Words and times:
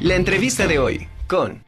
La 0.00 0.14
entrevista 0.14 0.66
de 0.66 0.78
hoy 0.78 1.08
con... 1.26 1.62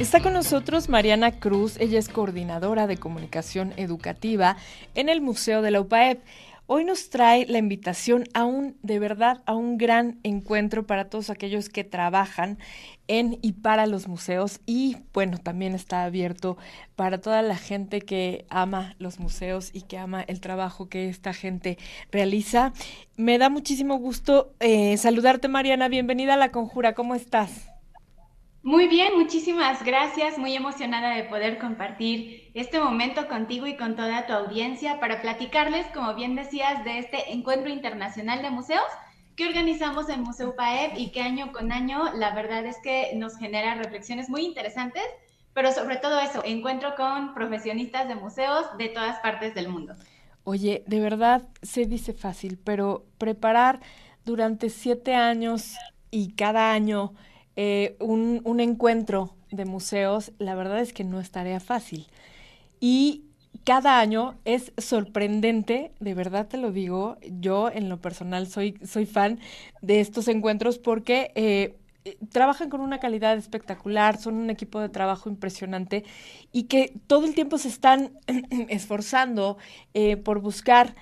Está 0.00 0.22
con 0.22 0.32
nosotros 0.32 0.88
Mariana 0.88 1.32
Cruz, 1.32 1.76
ella 1.78 1.98
es 1.98 2.08
coordinadora 2.08 2.86
de 2.86 2.96
comunicación 2.96 3.74
educativa 3.76 4.56
en 4.94 5.10
el 5.10 5.20
Museo 5.20 5.60
de 5.60 5.70
la 5.70 5.82
UPAEP. 5.82 6.20
Hoy 6.68 6.84
nos 6.84 7.10
trae 7.10 7.46
la 7.46 7.58
invitación 7.58 8.24
a 8.34 8.44
un, 8.44 8.76
de 8.82 8.98
verdad, 8.98 9.40
a 9.46 9.54
un 9.54 9.78
gran 9.78 10.18
encuentro 10.24 10.84
para 10.84 11.08
todos 11.08 11.30
aquellos 11.30 11.68
que 11.68 11.84
trabajan 11.84 12.58
en 13.06 13.38
y 13.40 13.52
para 13.52 13.86
los 13.86 14.08
museos 14.08 14.58
y 14.66 14.96
bueno, 15.14 15.38
también 15.38 15.76
está 15.76 16.02
abierto 16.02 16.56
para 16.96 17.20
toda 17.20 17.42
la 17.42 17.56
gente 17.56 18.00
que 18.00 18.46
ama 18.48 18.96
los 18.98 19.20
museos 19.20 19.70
y 19.72 19.82
que 19.82 19.96
ama 19.96 20.22
el 20.22 20.40
trabajo 20.40 20.88
que 20.88 21.08
esta 21.08 21.32
gente 21.32 21.78
realiza. 22.10 22.72
Me 23.16 23.38
da 23.38 23.48
muchísimo 23.48 23.98
gusto 23.98 24.52
eh, 24.58 24.96
saludarte 24.96 25.46
Mariana, 25.46 25.86
bienvenida 25.86 26.34
a 26.34 26.36
La 26.36 26.50
Conjura, 26.50 26.94
¿cómo 26.94 27.14
estás? 27.14 27.75
Muy 28.66 28.88
bien, 28.88 29.16
muchísimas 29.16 29.84
gracias. 29.84 30.38
Muy 30.38 30.56
emocionada 30.56 31.14
de 31.14 31.22
poder 31.22 31.58
compartir 31.58 32.50
este 32.52 32.80
momento 32.80 33.28
contigo 33.28 33.68
y 33.68 33.76
con 33.76 33.94
toda 33.94 34.26
tu 34.26 34.32
audiencia 34.32 34.98
para 34.98 35.22
platicarles, 35.22 35.86
como 35.94 36.16
bien 36.16 36.34
decías, 36.34 36.84
de 36.84 36.98
este 36.98 37.32
encuentro 37.32 37.70
internacional 37.70 38.42
de 38.42 38.50
museos 38.50 38.82
que 39.36 39.46
organizamos 39.46 40.08
en 40.08 40.22
Museo 40.22 40.56
PAEP 40.56 40.98
y 40.98 41.12
que 41.12 41.20
año 41.20 41.52
con 41.52 41.70
año 41.70 42.12
la 42.16 42.34
verdad 42.34 42.66
es 42.66 42.76
que 42.82 43.12
nos 43.14 43.36
genera 43.36 43.76
reflexiones 43.76 44.28
muy 44.28 44.44
interesantes, 44.44 45.04
pero 45.54 45.70
sobre 45.70 45.98
todo 45.98 46.18
eso, 46.18 46.42
encuentro 46.44 46.96
con 46.96 47.34
profesionistas 47.34 48.08
de 48.08 48.16
museos 48.16 48.66
de 48.78 48.88
todas 48.88 49.20
partes 49.20 49.54
del 49.54 49.68
mundo. 49.68 49.94
Oye, 50.42 50.82
de 50.88 50.98
verdad 50.98 51.44
se 51.62 51.86
dice 51.86 52.14
fácil, 52.14 52.58
pero 52.58 53.04
preparar 53.18 53.78
durante 54.24 54.70
siete 54.70 55.14
años 55.14 55.76
y 56.10 56.32
cada 56.32 56.72
año 56.72 57.14
eh, 57.56 57.96
un, 58.00 58.40
un, 58.44 58.60
encuentro 58.60 59.34
de 59.50 59.64
museos, 59.64 60.32
la 60.38 60.54
verdad 60.54 60.80
es 60.80 60.92
que 60.92 61.04
no 61.04 61.20
es 61.20 61.30
tarea 61.30 61.60
fácil. 61.60 62.06
Y 62.80 63.24
cada 63.64 63.98
año 63.98 64.36
es 64.44 64.72
sorprendente, 64.78 65.92
de 65.98 66.14
verdad 66.14 66.46
te 66.46 66.56
lo 66.56 66.70
digo, 66.70 67.16
yo 67.40 67.70
en 67.70 67.88
lo 67.88 68.00
personal 68.00 68.46
soy, 68.46 68.78
soy 68.84 69.06
fan 69.06 69.40
de 69.82 70.00
estos 70.00 70.28
encuentros 70.28 70.78
porque 70.78 71.32
eh, 71.34 71.76
trabajan 72.30 72.70
con 72.70 72.80
una 72.80 73.00
calidad 73.00 73.36
espectacular, 73.36 74.18
son 74.18 74.34
un 74.34 74.50
equipo 74.50 74.80
de 74.80 74.88
trabajo 74.88 75.28
impresionante 75.28 76.04
y 76.52 76.64
que 76.64 76.92
todo 77.06 77.26
el 77.26 77.34
tiempo 77.34 77.58
se 77.58 77.68
están 77.68 78.12
esforzando 78.68 79.58
eh, 79.94 80.16
por 80.16 80.40
buscar 80.40 80.94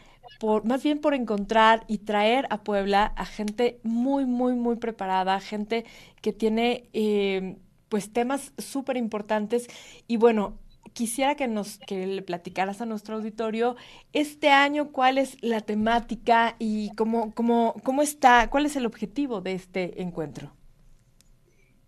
más 0.65 0.83
bien 0.83 1.01
por 1.01 1.15
encontrar 1.15 1.85
y 1.89 1.99
traer 1.99 2.47
a 2.51 2.63
Puebla 2.63 3.13
a 3.17 3.25
gente 3.25 3.81
muy, 3.83 4.25
muy, 4.25 4.55
muy 4.55 4.77
preparada, 4.77 5.41
gente 5.41 5.85
que 6.21 6.33
tiene 6.33 6.89
eh, 6.93 7.57
pues 7.89 8.13
temas 8.13 8.53
súper 8.59 8.97
importantes. 8.97 9.69
Y 10.07 10.17
bueno, 10.17 10.59
quisiera 10.93 11.35
que 11.35 11.49
nos 11.49 11.79
que 11.79 12.07
le 12.07 12.23
platicaras 12.23 12.81
a 12.81 12.87
nuestro 12.87 13.17
auditorio 13.17 13.77
este 14.13 14.51
año 14.51 14.93
cuál 14.93 15.19
es 15.19 15.37
la 15.43 15.61
temática 15.61 16.57
y 16.59 16.95
cómo, 16.95 17.35
cómo, 17.35 17.75
cómo 17.83 18.03
está, 18.03 18.49
cuál 18.51 18.67
es 18.67 18.77
el 18.77 18.87
objetivo 18.87 19.41
de 19.41 19.53
este 19.53 20.03
encuentro. 20.03 20.53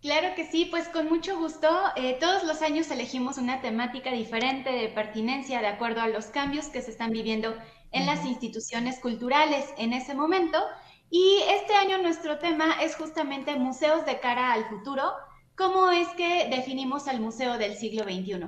Claro 0.01 0.35
que 0.35 0.45
sí, 0.45 0.65
pues 0.65 0.87
con 0.89 1.09
mucho 1.09 1.37
gusto. 1.39 1.67
Eh, 1.95 2.17
todos 2.19 2.43
los 2.43 2.61
años 2.61 2.91
elegimos 2.91 3.37
una 3.37 3.61
temática 3.61 4.11
diferente 4.11 4.71
de 4.71 4.89
pertinencia 4.89 5.59
de 5.59 5.67
acuerdo 5.67 6.01
a 6.01 6.07
los 6.07 6.27
cambios 6.27 6.67
que 6.67 6.81
se 6.81 6.91
están 6.91 7.11
viviendo 7.11 7.55
en 7.91 8.05
las 8.05 8.25
instituciones 8.25 8.99
culturales 8.99 9.65
en 9.77 9.93
ese 9.93 10.13
momento. 10.13 10.59
Y 11.09 11.39
este 11.49 11.73
año 11.73 11.97
nuestro 11.99 12.37
tema 12.37 12.81
es 12.81 12.95
justamente 12.95 13.55
museos 13.55 14.05
de 14.05 14.19
cara 14.19 14.51
al 14.51 14.65
futuro, 14.65 15.03
cómo 15.55 15.89
es 15.91 16.07
que 16.09 16.47
definimos 16.49 17.07
al 17.07 17.19
museo 17.19 17.57
del 17.57 17.75
siglo 17.75 18.03
XXI. 18.03 18.47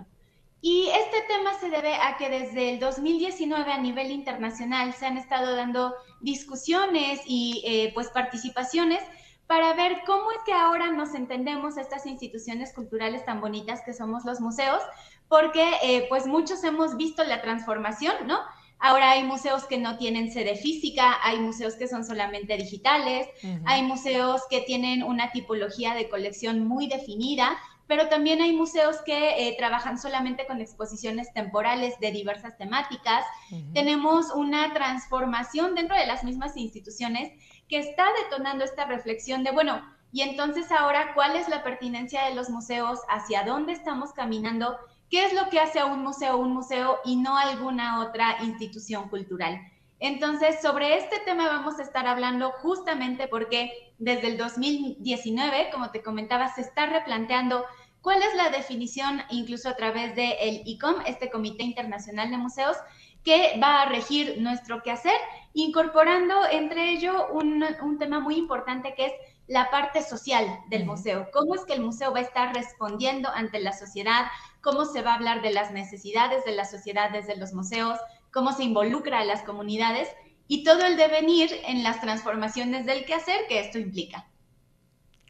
Y 0.61 0.89
este 0.89 1.21
tema 1.27 1.57
se 1.59 1.69
debe 1.69 1.95
a 1.95 2.17
que 2.17 2.29
desde 2.29 2.71
el 2.71 2.79
2019 2.79 3.71
a 3.71 3.77
nivel 3.77 4.11
internacional 4.11 4.93
se 4.93 5.05
han 5.05 5.17
estado 5.17 5.55
dando 5.55 5.95
discusiones 6.19 7.21
y 7.25 7.63
eh, 7.65 7.91
pues 7.93 8.09
participaciones 8.09 9.01
para 9.47 9.73
ver 9.73 10.01
cómo 10.05 10.31
es 10.31 10.37
que 10.45 10.53
ahora 10.53 10.91
nos 10.91 11.15
entendemos 11.15 11.77
estas 11.77 12.05
instituciones 12.05 12.73
culturales 12.73 13.25
tan 13.25 13.41
bonitas 13.41 13.81
que 13.83 13.93
somos 13.93 14.23
los 14.25 14.41
museos, 14.41 14.79
porque 15.27 15.71
eh, 15.81 16.05
pues 16.09 16.27
muchos 16.27 16.63
hemos 16.63 16.97
visto 16.97 17.23
la 17.23 17.41
transformación, 17.41 18.27
¿no? 18.27 18.39
Ahora 18.79 19.11
hay 19.11 19.23
museos 19.23 19.65
que 19.65 19.77
no 19.77 19.97
tienen 19.97 20.31
sede 20.31 20.55
física, 20.55 21.17
hay 21.21 21.39
museos 21.39 21.75
que 21.75 21.87
son 21.87 22.05
solamente 22.05 22.55
digitales, 22.55 23.27
hay 23.65 23.83
museos 23.83 24.43
que 24.49 24.61
tienen 24.61 25.03
una 25.03 25.31
tipología 25.31 25.93
de 25.93 26.07
colección 26.07 26.65
muy 26.65 26.87
definida, 26.87 27.57
pero 27.87 28.07
también 28.07 28.39
hay 28.41 28.55
museos 28.55 28.97
que 29.03 29.47
eh, 29.47 29.55
trabajan 29.57 29.99
solamente 29.99 30.45
con 30.45 30.61
exposiciones 30.61 31.33
temporales 31.33 31.99
de 31.99 32.11
diversas 32.11 32.55
temáticas. 32.55 33.25
Tenemos 33.73 34.27
una 34.33 34.73
transformación 34.73 35.75
dentro 35.75 35.97
de 35.97 36.05
las 36.05 36.23
mismas 36.23 36.55
instituciones 36.55 37.33
que 37.67 37.79
está 37.79 38.05
detonando 38.23 38.63
esta 38.63 38.85
reflexión 38.85 39.43
de, 39.43 39.51
bueno, 39.51 39.81
y 40.11 40.21
entonces 40.21 40.71
ahora, 40.71 41.13
¿cuál 41.13 41.35
es 41.35 41.49
la 41.49 41.63
pertinencia 41.63 42.25
de 42.25 42.35
los 42.35 42.49
museos? 42.49 42.99
¿Hacia 43.09 43.43
dónde 43.43 43.73
estamos 43.73 44.13
caminando? 44.13 44.77
¿Qué 45.09 45.25
es 45.25 45.33
lo 45.33 45.49
que 45.49 45.59
hace 45.59 45.79
a 45.79 45.85
un 45.85 46.03
museo 46.03 46.37
un 46.37 46.53
museo 46.53 46.99
y 47.03 47.15
no 47.15 47.35
alguna 47.35 48.01
otra 48.01 48.37
institución 48.43 49.09
cultural? 49.09 49.59
Entonces, 49.99 50.61
sobre 50.61 50.97
este 50.97 51.19
tema 51.25 51.47
vamos 51.47 51.79
a 51.79 51.83
estar 51.83 52.07
hablando 52.07 52.51
justamente 52.61 53.27
porque 53.27 53.93
desde 53.97 54.27
el 54.27 54.37
2019, 54.37 55.71
como 55.71 55.91
te 55.91 56.01
comentaba, 56.01 56.53
se 56.53 56.61
está 56.61 56.85
replanteando 56.85 57.65
cuál 58.01 58.21
es 58.21 58.33
la 58.35 58.49
definición, 58.49 59.21
incluso 59.29 59.67
a 59.67 59.75
través 59.75 60.15
del 60.15 60.33
el 60.39 60.61
ICOM, 60.65 61.01
este 61.05 61.29
Comité 61.29 61.63
Internacional 61.63 62.29
de 62.29 62.37
Museos, 62.37 62.77
que 63.23 63.59
va 63.61 63.81
a 63.81 63.89
regir 63.89 64.37
nuestro 64.39 64.81
quehacer, 64.83 65.19
incorporando 65.53 66.35
entre 66.49 66.91
ello 66.91 67.27
un, 67.33 67.65
un 67.81 67.97
tema 67.97 68.21
muy 68.21 68.35
importante 68.35 68.93
que 68.95 69.07
es 69.07 69.13
la 69.49 69.71
parte 69.71 70.03
social 70.03 70.45
del 70.69 70.85
museo. 70.85 71.27
¿Cómo 71.33 71.55
es 71.55 71.65
que 71.65 71.73
el 71.73 71.81
museo 71.81 72.13
va 72.13 72.19
a 72.19 72.23
estar 72.23 72.53
respondiendo 72.53 73.29
ante 73.29 73.59
la 73.59 73.73
sociedad? 73.73 74.27
¿Cómo 74.61 74.85
se 74.85 75.01
va 75.01 75.13
a 75.13 75.15
hablar 75.15 75.41
de 75.41 75.51
las 75.51 75.71
necesidades 75.71 76.45
de 76.45 76.51
la 76.51 76.65
sociedad 76.65 77.09
desde 77.09 77.35
los 77.35 77.53
museos? 77.53 77.97
¿Cómo 78.31 78.53
se 78.53 78.63
involucra 78.63 79.19
a 79.19 79.25
las 79.25 79.41
comunidades? 79.41 80.07
Y 80.47 80.63
todo 80.63 80.85
el 80.85 80.97
devenir 80.97 81.49
en 81.65 81.81
las 81.81 81.99
transformaciones 81.99 82.85
del 82.85 83.05
quehacer 83.05 83.47
que 83.47 83.59
esto 83.59 83.79
implica. 83.79 84.29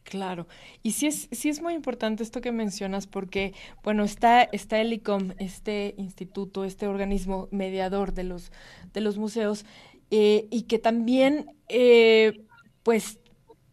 Claro, 0.04 0.48
y 0.82 0.92
sí 0.92 1.06
es, 1.06 1.28
sí 1.30 1.48
es 1.48 1.62
muy 1.62 1.72
importante 1.72 2.22
esto 2.22 2.40
que 2.40 2.52
mencionas 2.52 3.06
porque, 3.06 3.54
bueno, 3.82 4.04
está, 4.04 4.42
está 4.42 4.80
el 4.80 4.92
ICOM, 4.92 5.32
este 5.38 5.94
instituto, 5.96 6.64
este 6.64 6.88
organismo 6.88 7.48
mediador 7.52 8.12
de 8.12 8.24
los, 8.24 8.50
de 8.92 9.00
los 9.00 9.18
museos, 9.18 9.64
eh, 10.10 10.48
y 10.50 10.62
que 10.62 10.78
también, 10.78 11.54
eh, 11.68 12.44
pues, 12.82 13.20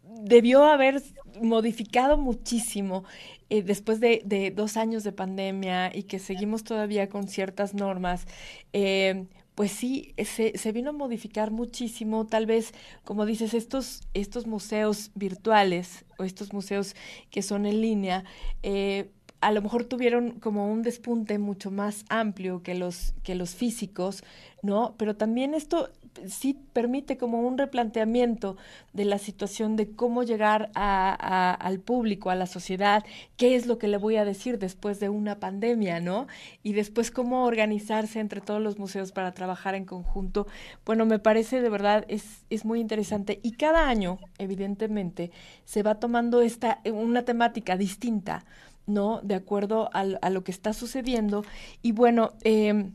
debió 0.08 0.64
haber 0.66 1.02
modificado 1.42 2.18
muchísimo 2.18 3.04
eh, 3.50 3.64
después 3.64 4.00
de, 4.00 4.54
dos 4.56 4.78
años 4.78 5.04
de 5.04 5.12
pandemia 5.12 5.96
y 5.96 6.04
que 6.04 6.20
seguimos 6.20 6.64
todavía 6.64 7.10
con 7.10 7.28
ciertas 7.28 7.74
normas. 7.74 8.26
Eh, 8.74 9.26
pues 9.56 9.72
sí, 9.72 10.14
se, 10.24 10.72
vino 10.72 10.92
a 10.92 10.94
modificar 10.94 11.50
muchísimo, 11.50 12.28
tal 12.28 12.46
vez, 12.46 12.76
como 13.04 13.26
dices, 13.26 13.56
estos, 13.56 14.02
estos 14.14 14.46
museos 14.46 15.10
virtuales 15.16 16.06
o 16.20 16.26
estos 16.26 16.54
museos 16.54 16.96
que 17.32 17.42
son 17.42 17.66
en 17.66 17.82
línea, 17.82 18.24
eh, 18.62 19.10
a 19.42 19.52
lo 19.52 19.64
mejor 19.64 19.86
tuvieron 19.86 20.40
como 20.40 20.72
un 20.72 20.84
despunte 20.84 21.40
mucho 21.40 21.72
más 21.72 22.06
amplio 22.10 22.62
que 22.62 22.76
los, 22.76 23.16
que 23.24 23.34
los 23.34 23.56
físicos, 23.56 24.24
¿no? 24.62 24.94
Pero 24.98 25.16
también 25.16 25.56
esto 25.56 25.90
sí 26.28 26.58
permite 26.74 27.18
como 27.18 27.42
un 27.42 27.58
replanteamiento 27.58 28.58
de 28.94 29.06
la 29.06 29.18
situación 29.18 29.76
de 29.76 29.92
cómo 29.92 30.24
llegar 30.24 30.72
al 30.74 31.80
público, 31.80 32.30
a 32.30 32.36
la 32.36 32.48
sociedad, 32.48 33.04
qué 33.36 33.56
es 33.56 33.68
lo 33.68 33.78
que 33.78 33.88
le 33.88 33.98
voy 33.98 34.18
a 34.18 34.26
decir 34.26 34.60
después 34.60 35.00
de 35.00 35.10
una 35.10 35.40
pandemia, 35.40 36.00
¿no? 36.00 36.28
Y 36.64 36.74
después 36.74 37.12
cómo 37.12 37.46
organizarse 37.46 38.20
entre 38.20 38.42
todos 38.42 38.62
los 38.62 38.80
museos 38.80 39.12
para 39.12 39.34
trabajar 39.34 39.76
en 39.76 39.86
conjunto. 39.86 40.48
Bueno, 40.86 41.06
me 41.06 41.20
parece 41.20 41.62
de 41.62 41.70
verdad 41.70 42.06
es, 42.08 42.46
es 42.50 42.66
muy 42.66 42.80
interesante 42.80 43.40
y 43.44 43.52
cada 43.52 43.88
año, 43.88 44.20
evidentemente, 44.38 45.32
se 45.66 45.84
va 45.84 45.96
tomando 45.96 46.42
esta, 46.42 46.82
una 46.86 47.24
temática 47.24 47.78
distinta, 47.78 48.46
¿no? 48.86 49.22
De 49.22 49.36
acuerdo 49.36 49.90
a, 49.94 50.06
a 50.22 50.30
lo 50.30 50.44
que 50.44 50.52
está 50.52 50.74
sucediendo. 50.74 51.44
Y 51.82 51.92
bueno, 51.92 52.34
eh, 52.44 52.90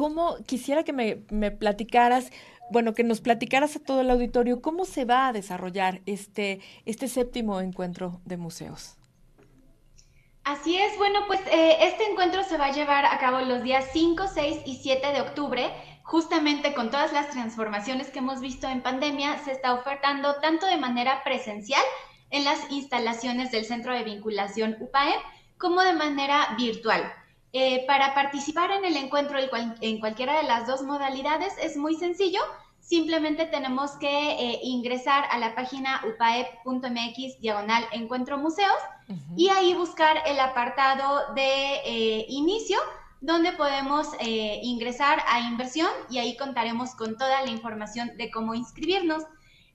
¿Cómo 0.00 0.38
quisiera 0.46 0.82
que 0.82 0.94
me, 0.94 1.50
platicaras, 1.50 2.30
bueno, 2.70 2.94
que 2.94 3.04
nos 3.04 3.20
platicaras 3.20 3.76
a 3.76 3.80
todo 3.80 4.00
el 4.00 4.08
auditorio, 4.08 4.62
cómo 4.62 4.86
se 4.86 5.04
va 5.04 5.28
a 5.28 5.32
desarrollar 5.34 6.00
este, 6.06 6.60
este 6.86 7.06
séptimo 7.06 7.60
encuentro 7.60 8.22
de 8.24 8.38
museos? 8.38 8.96
Así 10.42 10.78
es, 10.78 10.96
bueno, 10.96 11.20
pues 11.26 11.40
eh, 11.52 11.76
este 11.82 12.10
encuentro 12.10 12.42
se 12.44 12.56
va 12.56 12.68
a 12.68 12.72
llevar 12.72 13.04
a 13.04 13.18
cabo 13.18 13.42
los 13.42 13.62
días 13.62 13.88
5, 13.92 14.24
6 14.32 14.60
y 14.64 14.76
7 14.76 15.12
de 15.12 15.20
octubre 15.20 15.70
justamente 16.02 16.72
con 16.72 16.90
todas 16.90 17.12
las 17.12 17.28
transformaciones 17.28 18.08
que 18.08 18.20
hemos 18.20 18.40
visto 18.40 18.66
en 18.70 18.80
pandemia, 18.80 19.36
se 19.44 19.52
está 19.52 19.74
ofertando 19.74 20.36
tanto 20.36 20.64
de 20.64 20.78
manera 20.78 21.22
presencial 21.24 21.84
en 22.30 22.44
las 22.44 22.70
instalaciones 22.70 23.50
del 23.50 23.66
Centro 23.66 23.92
de 23.92 24.04
Vinculación 24.04 24.78
UPAE 24.80 25.12
como 25.58 25.82
de 25.82 25.92
manera 25.92 26.54
virtual. 26.56 27.19
Eh, 27.52 27.84
para 27.86 28.14
participar 28.14 28.70
en 28.70 28.84
el 28.84 28.96
encuentro 28.96 29.38
en 29.80 29.98
cualquiera 29.98 30.36
de 30.36 30.44
las 30.44 30.66
dos 30.66 30.82
modalidades 30.82 31.52
es 31.60 31.76
muy 31.76 31.94
sencillo. 31.96 32.40
Simplemente 32.80 33.46
tenemos 33.46 33.92
que 33.92 34.08
eh, 34.08 34.60
ingresar 34.62 35.24
a 35.30 35.38
la 35.38 35.54
página 35.54 36.00
upaep.mx 36.04 37.40
diagonal 37.40 37.84
encuentro 37.92 38.38
museos 38.38 38.78
y 39.36 39.48
ahí 39.48 39.74
buscar 39.74 40.18
el 40.26 40.38
apartado 40.40 41.34
de 41.34 41.74
eh, 41.84 42.26
inicio 42.28 42.78
donde 43.20 43.52
podemos 43.52 44.08
eh, 44.20 44.60
ingresar 44.62 45.22
a 45.28 45.40
inversión 45.40 45.90
y 46.08 46.18
ahí 46.18 46.36
contaremos 46.36 46.94
con 46.94 47.16
toda 47.16 47.42
la 47.42 47.50
información 47.50 48.16
de 48.16 48.30
cómo 48.30 48.54
inscribirnos. 48.54 49.24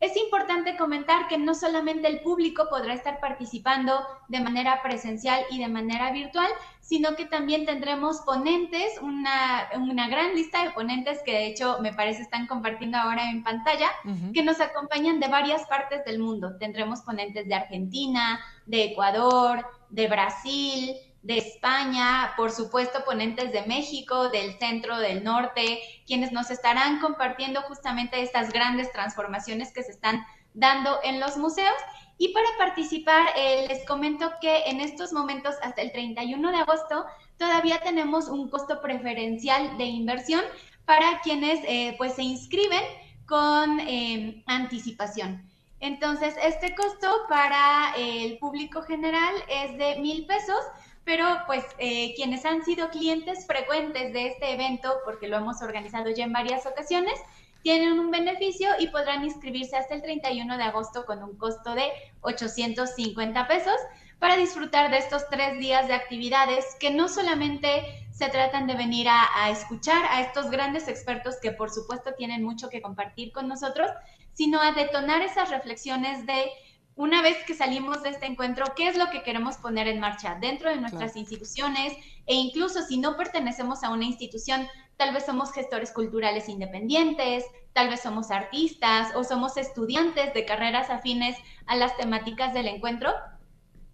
Es 0.06 0.16
importante 0.18 0.78
comentar 0.78 1.28
que 1.28 1.40
no 1.40 1.56
solamente 1.56 2.07
el 2.07 2.19
público 2.19 2.68
podrá 2.69 2.94
estar 2.94 3.19
participando 3.19 4.06
de 4.28 4.40
manera 4.40 4.84
presencial 4.84 5.44
y 5.50 5.57
de 5.57 5.68
manera 5.68 6.12
virtual, 6.12 6.48
sino 6.80 7.16
que 7.16 7.25
también 7.25 7.66
tendremos 7.66 8.22
ponentes, 8.22 9.02
una, 9.02 9.68
gran 10.07 10.36
lista 10.36 10.63
de 10.63 10.69
ponentes 10.74 11.24
que 11.25 11.31
de 11.31 11.48
hecho 11.48 11.80
me 11.81 11.92
parece 11.92 12.22
están 12.22 12.46
compartiendo 12.46 13.00
ahora 13.00 13.31
en 13.31 13.44
pantalla, 13.44 13.90
que 14.31 14.44
nos 14.44 14.62
acompañan 14.62 15.19
de 15.19 15.28
varias 15.28 15.66
partes 15.66 16.06
del 16.06 16.19
mundo. 16.19 16.56
Tendremos 16.60 17.02
ponentes 17.02 17.48
de 17.48 17.56
Argentina, 17.56 18.40
de 18.68 18.84
Ecuador, 18.84 19.66
de 19.90 20.07
Brasil, 20.07 20.94
de 21.25 21.39
España, 21.39 22.33
por 22.38 22.51
supuesto 22.51 23.04
ponentes 23.04 23.51
de 23.51 23.63
México, 23.63 24.30
del 24.30 24.60
centro, 24.60 25.00
del 25.00 25.24
norte, 25.24 25.80
quienes 26.06 26.31
nos 26.31 26.51
estarán 26.51 27.00
compartiendo 27.00 27.63
justamente 27.63 28.22
estas 28.22 28.54
grandes 28.54 28.92
transformaciones 28.92 29.74
que 29.74 29.81
se 29.81 29.89
están 29.89 30.24
dando 30.54 31.00
en 31.04 31.19
los 31.19 31.36
museos. 31.38 31.74
Y 32.19 32.27
para 32.27 32.45
participar, 32.60 33.25
eh, 33.36 33.66
les 33.68 33.83
comento 33.88 34.33
que 34.39 34.66
en 34.68 34.80
estos 34.81 35.13
momentos, 35.13 35.56
hasta 35.63 35.81
el 35.81 35.92
31 35.92 36.51
de 36.51 36.57
agosto, 36.57 37.06
todavía 37.39 37.81
tenemos 37.81 38.28
un 38.28 38.48
costo 38.48 38.80
preferencial 38.80 39.80
de 39.80 39.86
inversión 39.86 40.42
para 40.86 41.21
quienes 41.21 41.60
eh, 41.68 41.95
pues 41.98 42.13
se 42.13 42.21
inscriben 42.21 42.83
con 43.25 43.80
eh, 43.80 44.44
anticipación. 44.45 45.44
Entonces, 45.80 46.36
este 46.42 46.75
costo 46.75 47.12
para 47.28 47.95
el 47.98 48.38
público 48.38 48.83
general 48.83 49.33
es 49.50 49.75
de 49.80 50.00
mil 50.00 50.28
pesos, 50.28 50.60
pero 51.06 51.25
pues 51.46 51.63
eh, 51.78 52.13
quienes 52.16 52.46
han 52.46 52.66
sido 52.66 52.90
clientes 52.90 53.46
frecuentes 53.46 54.12
de 54.12 54.28
este 54.28 54.54
evento, 54.54 54.92
porque 55.06 55.28
lo 55.28 55.38
hemos 55.38 55.62
organizado 55.62 56.10
ya 56.10 56.25
en 56.25 56.34
varias 56.34 56.66
ocasiones, 56.66 57.13
tienen 57.62 58.00
un 58.00 58.12
beneficio 58.12 58.69
y 58.80 58.88
podrán 58.88 59.24
inscribirse 59.24 59.78
hasta 59.78 59.96
el 59.96 60.02
31 60.02 60.57
de 60.57 60.63
agosto 60.63 61.06
con 61.06 61.24
un 61.24 61.38
costo 61.38 61.74
de 61.74 61.90
850 62.22 63.48
pesos 63.48 63.75
para 64.19 64.38
disfrutar 64.38 64.92
de 64.92 64.98
estos 64.98 65.28
tres 65.30 65.60
días 65.60 65.88
de 65.88 65.94
actividades 65.94 66.66
que 66.80 66.92
no 66.92 67.07
solamente 67.07 67.84
se 68.12 68.30
tratan 68.30 68.66
de 68.66 68.75
venir 68.75 69.07
a, 69.10 69.25
a, 69.36 69.50
escuchar 69.52 70.06
a 70.10 70.22
estos 70.22 70.50
grandes 70.50 70.88
expertos 70.88 71.36
que 71.42 71.52
por 71.52 71.69
supuesto 71.69 72.13
tienen 72.13 72.44
mucho 72.44 72.69
que 72.69 72.81
compartir 72.81 73.31
con 73.31 73.48
nosotros, 73.48 73.90
sino 74.34 74.62
a 74.62 74.72
detonar 74.72 75.22
esas 75.22 75.50
reflexiones 75.50 76.25
de 76.25 76.46
una 76.95 77.21
vez 77.21 77.38
que 77.45 77.53
salimos 77.53 78.03
de 78.03 78.09
este 78.09 78.25
encuentro, 78.25 78.65
qué 78.75 78.88
es 78.88 78.97
lo 78.97 79.09
que 79.09 79.21
queremos 79.21 79.57
poner 79.57 79.88
en 79.88 80.00
marcha 80.00 80.38
dentro 80.39 80.69
de 80.69 80.77
nuestras 80.77 81.15
instituciones 81.18 81.94
e 82.25 82.36
incluso 82.36 82.81
si 82.81 82.97
no 82.97 83.18
pertenecemos 83.18 83.83
a 83.83 83.89
una 83.89 84.06
institución, 84.06 84.68
tal 84.95 85.13
vez 85.13 85.25
somos 85.25 85.51
gestores 85.51 85.92
culturales 85.92 86.47
independientes, 86.47 87.44
tal 87.74 87.89
vez 87.89 88.01
somos 88.01 88.31
artistas 88.31 89.13
o 89.15 89.25
somos 89.25 89.57
estudiantes 89.57 90.33
de 90.33 90.45
carreras 90.45 90.89
afines 90.89 91.38
a 91.65 91.75
las 91.75 91.97
temáticas 91.97 92.53
del 92.53 92.68
encuentro. 92.68 93.13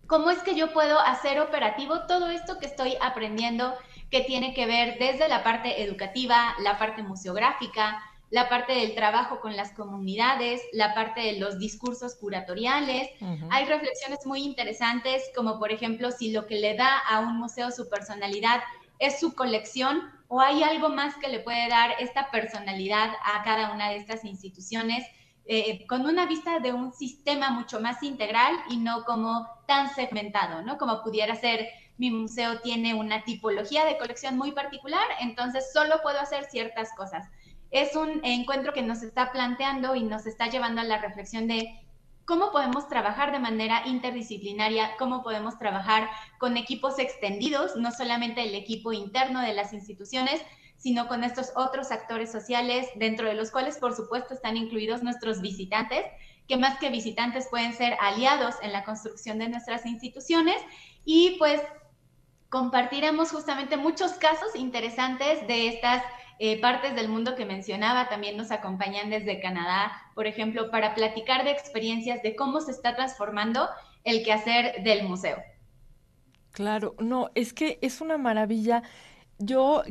¿Cómo 0.05 0.29
es 0.29 0.43
que 0.43 0.55
yo 0.55 0.71
puedo 0.71 0.99
hacer 0.99 1.39
operativo 1.39 2.05
todo 2.05 2.29
esto 2.29 2.59
que 2.59 2.67
estoy 2.67 2.97
aprendiendo 3.01 3.73
que 4.11 4.21
tiene 4.21 4.53
que 4.53 4.67
ver 4.67 4.99
desde 4.99 5.27
la 5.27 5.41
parte 5.43 5.81
educativa, 5.81 6.53
la 6.59 6.77
parte 6.77 7.01
museográfica, 7.01 8.03
la 8.31 8.47
parte 8.47 8.73
del 8.73 8.95
trabajo 8.95 9.41
con 9.41 9.57
las 9.57 9.73
comunidades, 9.73 10.61
la 10.71 10.95
parte 10.95 11.19
de 11.19 11.33
los 11.33 11.59
discursos 11.59 12.15
curatoriales. 12.15 13.09
Hay 13.49 13.65
reflexiones 13.65 14.25
muy 14.25 14.43
interesantes, 14.43 15.29
como 15.35 15.59
por 15.59 15.71
ejemplo 15.71 16.11
si 16.11 16.31
lo 16.31 16.47
que 16.47 16.55
le 16.55 16.75
da 16.75 16.97
a 16.97 17.19
un 17.19 17.37
museo 17.37 17.71
su 17.71 17.89
personalidad 17.89 18.61
es 18.99 19.19
su 19.19 19.35
colección 19.35 20.01
o 20.29 20.39
hay 20.39 20.63
algo 20.63 20.87
más 20.89 21.15
que 21.17 21.27
le 21.27 21.39
puede 21.39 21.67
dar 21.67 21.91
esta 21.99 22.31
personalidad 22.31 23.09
a 23.25 23.43
cada 23.43 23.73
una 23.73 23.89
de 23.89 23.97
estas 23.97 24.23
instituciones. 24.23 25.05
Eh, 25.45 25.85
con 25.87 26.05
una 26.05 26.27
vista 26.27 26.59
de 26.59 26.71
un 26.71 26.93
sistema 26.93 27.49
mucho 27.49 27.81
más 27.81 28.01
integral 28.03 28.53
y 28.69 28.77
no 28.77 29.03
como 29.03 29.45
tan 29.67 29.93
segmentado, 29.93 30.61
¿no? 30.61 30.77
Como 30.77 31.01
pudiera 31.01 31.35
ser 31.35 31.67
mi 31.97 32.11
museo 32.11 32.61
tiene 32.61 32.93
una 32.93 33.23
tipología 33.23 33.83
de 33.83 33.97
colección 33.97 34.37
muy 34.37 34.51
particular, 34.53 35.03
entonces 35.19 35.73
solo 35.73 35.99
puedo 36.01 36.19
hacer 36.19 36.45
ciertas 36.45 36.89
cosas 36.95 37.27
es 37.71 37.95
un 37.95 38.19
encuentro 38.23 38.73
que 38.73 38.81
nos 38.81 39.01
está 39.01 39.31
planteando 39.31 39.95
y 39.95 40.03
nos 40.03 40.27
está 40.27 40.47
llevando 40.47 40.81
a 40.81 40.85
la 40.85 40.99
reflexión 40.99 41.47
de 41.47 41.81
cómo 42.25 42.51
podemos 42.51 42.87
trabajar 42.87 43.31
de 43.31 43.39
manera 43.39 43.83
interdisciplinaria, 43.87 44.95
cómo 44.97 45.23
podemos 45.23 45.57
trabajar 45.57 46.09
con 46.37 46.57
equipos 46.57 46.99
extendidos, 46.99 47.75
no 47.75 47.91
solamente 47.91 48.43
el 48.43 48.55
equipo 48.55 48.93
interno 48.93 49.41
de 49.41 49.53
las 49.53 49.73
instituciones, 49.73 50.41
sino 50.77 51.07
con 51.07 51.23
estos 51.23 51.51
otros 51.55 51.91
actores 51.91 52.31
sociales, 52.31 52.87
dentro 52.95 53.27
de 53.27 53.35
los 53.35 53.51
cuales, 53.51 53.77
por 53.77 53.95
supuesto, 53.95 54.33
están 54.33 54.57
incluidos 54.57 55.03
nuestros 55.03 55.41
visitantes, 55.41 56.05
que 56.47 56.57
más 56.57 56.79
que 56.79 56.89
visitantes 56.89 57.47
pueden 57.49 57.73
ser 57.73 57.95
aliados 58.01 58.55
en 58.61 58.73
la 58.73 58.83
construcción 58.83 59.37
de 59.39 59.47
nuestras 59.47 59.85
instituciones. 59.85 60.57
Y 61.05 61.37
pues 61.37 61.61
compartiremos 62.49 63.31
justamente 63.31 63.77
muchos 63.77 64.13
casos 64.13 64.55
interesantes 64.55 65.45
de 65.47 65.67
estas 65.69 66.03
eh, 66.43 66.59
partes 66.59 66.95
del 66.95 67.07
mundo 67.07 67.35
que 67.35 67.45
mencionaba 67.45 68.09
también 68.09 68.35
nos 68.35 68.49
acompañan 68.49 69.11
desde 69.11 69.39
Canadá, 69.39 69.91
por 70.15 70.25
ejemplo, 70.25 70.71
para 70.71 70.95
platicar 70.95 71.43
de 71.43 71.51
experiencias 71.51 72.23
de 72.23 72.35
cómo 72.35 72.61
se 72.61 72.71
está 72.71 72.95
transformando 72.95 73.69
el 74.03 74.23
quehacer 74.23 74.81
del 74.83 75.07
museo. 75.07 75.37
Claro, 76.49 76.95
no, 76.97 77.29
es 77.35 77.53
que 77.53 77.77
es 77.83 78.01
una 78.01 78.17
maravilla. 78.17 78.81
Yo 79.37 79.83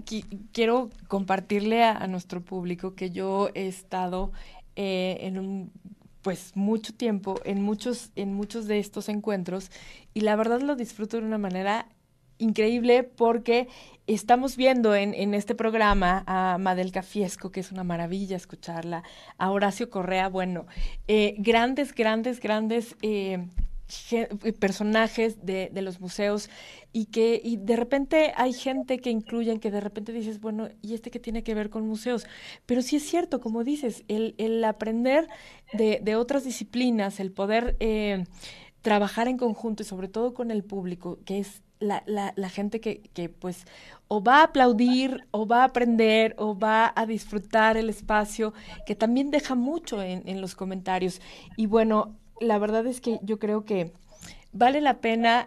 quiero 0.50 0.90
compartirle 1.06 1.84
a, 1.84 2.04
nuestro 2.08 2.40
público 2.40 2.96
que 2.96 3.12
yo 3.12 3.50
he 3.54 3.68
estado 3.68 4.32
eh, 4.74 5.18
en 5.20 5.38
un 5.38 5.72
pues 6.20 6.56
mucho 6.56 6.92
tiempo 6.92 7.40
en 7.44 7.62
muchos 7.62 8.10
en 8.16 8.34
muchos 8.34 8.66
de 8.66 8.78
estos 8.78 9.08
encuentros 9.08 9.70
y 10.14 10.20
la 10.20 10.36
verdad 10.36 10.60
lo 10.60 10.74
disfruto 10.74 11.16
de 11.16 11.24
una 11.24 11.38
manera 11.38 11.86
increíble 12.40 13.04
porque 13.04 13.68
estamos 14.06 14.56
viendo 14.56 14.94
en, 14.94 15.14
en, 15.14 15.34
este 15.34 15.54
programa 15.54 16.24
a 16.26 16.58
Madelka 16.58 17.02
Fiesco, 17.02 17.50
que 17.50 17.60
es 17.60 17.70
una 17.70 17.84
maravilla 17.84 18.36
escucharla, 18.36 19.04
a 19.38 19.50
Horacio 19.50 19.90
Correa, 19.90 20.28
bueno, 20.28 20.66
eh, 21.06 21.36
grandes, 21.38 21.94
grandes, 21.94 22.40
grandes 22.40 22.96
eh, 23.02 23.46
eh, 24.10 24.52
personajes 24.52 25.44
de, 25.44 25.70
de, 25.72 25.82
los 25.82 26.00
museos 26.00 26.50
y 26.92 27.06
que 27.06 27.40
y 27.42 27.56
de 27.56 27.76
repente 27.76 28.32
hay 28.36 28.52
gente 28.52 28.98
que 28.98 29.10
incluyen 29.10 29.60
que 29.60 29.70
de 29.70 29.80
repente 29.80 30.12
dices, 30.12 30.40
bueno, 30.40 30.68
¿y 30.82 30.94
este 30.94 31.10
qué 31.10 31.20
tiene 31.20 31.44
que 31.44 31.54
ver 31.54 31.70
con 31.70 31.86
museos? 31.86 32.26
Pero 32.66 32.82
sí 32.82 32.96
es 32.96 33.08
cierto, 33.08 33.40
como 33.40 33.62
dices, 33.62 34.04
el, 34.08 34.34
el 34.38 34.64
aprender 34.64 35.28
de, 35.72 36.00
de 36.02 36.16
otras 36.16 36.44
disciplinas, 36.44 37.20
el 37.20 37.30
poder 37.30 37.76
trabajar 38.82 39.28
en 39.28 39.36
conjunto 39.36 39.82
y 39.82 39.86
sobre 39.86 40.08
todo 40.08 40.34
con 40.34 40.50
el 40.50 40.64
público, 40.64 41.18
que 41.24 41.38
es 41.38 41.62
la, 41.80 42.02
la, 42.36 42.48
gente 42.48 42.80
que, 42.80 43.00
que, 43.14 43.28
pues 43.28 43.64
o 44.08 44.22
va 44.22 44.40
a 44.40 44.42
aplaudir 44.44 45.26
o 45.30 45.46
va 45.46 45.62
a 45.62 45.64
aprender 45.64 46.34
o 46.36 46.58
va 46.58 46.92
a 46.94 47.06
disfrutar 47.06 47.76
el 47.76 47.88
espacio, 47.88 48.52
que 48.84 48.94
también 48.94 49.30
deja 49.30 49.54
mucho 49.54 50.02
en, 50.02 50.40
los 50.40 50.54
comentarios. 50.54 51.20
Y 51.56 51.66
bueno, 51.66 52.16
la 52.40 52.58
verdad 52.58 52.86
es 52.86 53.00
que 53.00 53.18
yo 53.22 53.38
creo 53.38 53.64
que 53.64 53.92
vale 54.52 54.80
la 54.80 55.00
pena. 55.00 55.46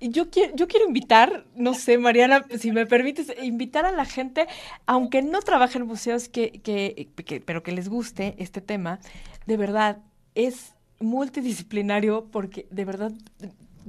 Yo 0.00 0.30
quiero, 0.30 0.54
yo 0.54 0.68
quiero 0.68 0.86
invitar, 0.86 1.46
no 1.56 1.74
sé, 1.74 1.98
Mariana, 1.98 2.46
si 2.58 2.70
me 2.70 2.86
permites, 2.86 3.32
invitar 3.42 3.84
a 3.84 3.92
la 3.92 4.04
gente, 4.04 4.46
aunque 4.86 5.22
no 5.22 5.40
trabaje 5.42 5.78
en 5.78 5.86
museos, 5.86 6.28
que, 6.28 6.52
que, 6.62 7.42
pero 7.44 7.62
que 7.62 7.72
les 7.72 7.88
guste 7.88 8.36
este 8.38 8.60
tema, 8.60 9.00
de 9.46 9.56
verdad, 9.56 9.98
es 10.34 10.74
multidisciplinario 11.00 12.28
porque 12.30 12.66
de 12.70 12.84
verdad 12.84 13.12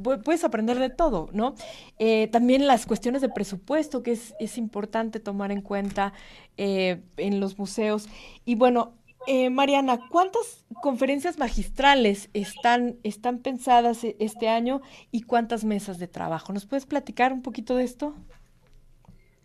puedes 0.01 0.43
aprender 0.43 0.79
de 0.79 0.89
todo, 0.89 1.29
¿no? 1.33 1.55
Eh, 1.99 2.27
también 2.27 2.67
las 2.67 2.85
cuestiones 2.85 3.21
de 3.21 3.29
presupuesto, 3.29 4.03
que 4.03 4.11
es, 4.11 4.57
importante 4.57 5.19
tomar 5.19 5.51
en 5.51 5.61
cuenta 5.61 6.13
eh, 6.57 7.01
en 7.17 7.39
los 7.39 7.57
museos. 7.57 8.07
Y 8.45 8.55
bueno, 8.55 8.93
eh, 9.27 9.49
Mariana, 9.49 9.99
¿cuántas 10.09 10.65
conferencias 10.81 11.37
magistrales 11.37 12.29
están, 12.33 12.97
están 13.03 13.39
pensadas 13.39 14.03
e, 14.03 14.15
este 14.19 14.47
año 14.47 14.81
y 15.11 15.23
cuántas 15.23 15.65
mesas 15.65 15.99
de 15.99 16.07
trabajo? 16.07 16.53
¿Nos 16.53 16.65
puedes 16.65 16.85
platicar 16.85 17.33
un 17.33 17.41
poquito 17.41 17.75
de 17.75 17.83
esto? 17.83 18.15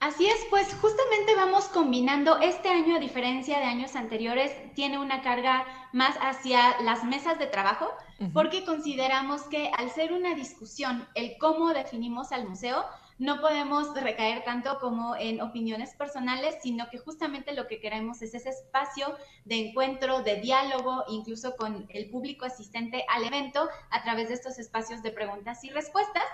Así 0.03 0.27
es, 0.27 0.45
pues 0.51 0.75
justamente 0.81 1.37
vamos 1.37 1.67
combinando, 1.69 2.41
este 2.41 2.69
año 2.69 2.97
a 2.97 2.99
diferencia 2.99 3.61
de 3.61 3.67
años 3.67 3.95
anteriores, 3.95 4.51
tiene 4.75 4.99
una 4.99 5.23
carga 5.23 5.65
más 5.93 6.17
hacia 6.21 6.81
las 6.81 7.05
mesas 7.05 7.39
de 7.39 7.47
trabajo, 7.47 7.87
porque 8.35 8.65
consideramos 8.65 9.43
que 9.43 9.71
al 9.79 9.91
ser 9.91 10.13
una 10.13 10.35
discusión, 10.35 11.07
el 11.15 11.39
cómo 11.39 11.73
definimos 11.73 12.33
al 12.33 12.49
museo, 12.49 12.85
no 13.19 13.41
podemos 13.41 13.95
recaer 13.95 14.43
tanto 14.43 14.81
como 14.81 15.15
en 15.15 15.41
opiniones 15.41 15.95
personales, 15.95 16.57
sino 16.61 16.91
que 16.91 16.99
justamente 16.99 17.53
lo 17.53 17.69
que 17.69 17.79
queremos 17.79 18.21
es 18.23 18.35
ese 18.35 18.49
espacio 18.49 19.15
de 19.45 19.69
encuentro, 19.69 20.25
de 20.25 20.41
diálogo, 20.41 21.05
incluso 21.09 21.55
con 21.57 21.87
el 21.91 22.11
público 22.11 22.45
asistente 22.45 23.05
al 23.09 23.23
evento, 23.23 23.69
a 23.91 24.03
través 24.03 24.31
de 24.31 24.35
estos 24.35 24.59
espacios 24.59 25.03
de 25.03 25.13
preguntas 25.13 25.63
y 25.63 25.71
respuestas. 25.71 26.25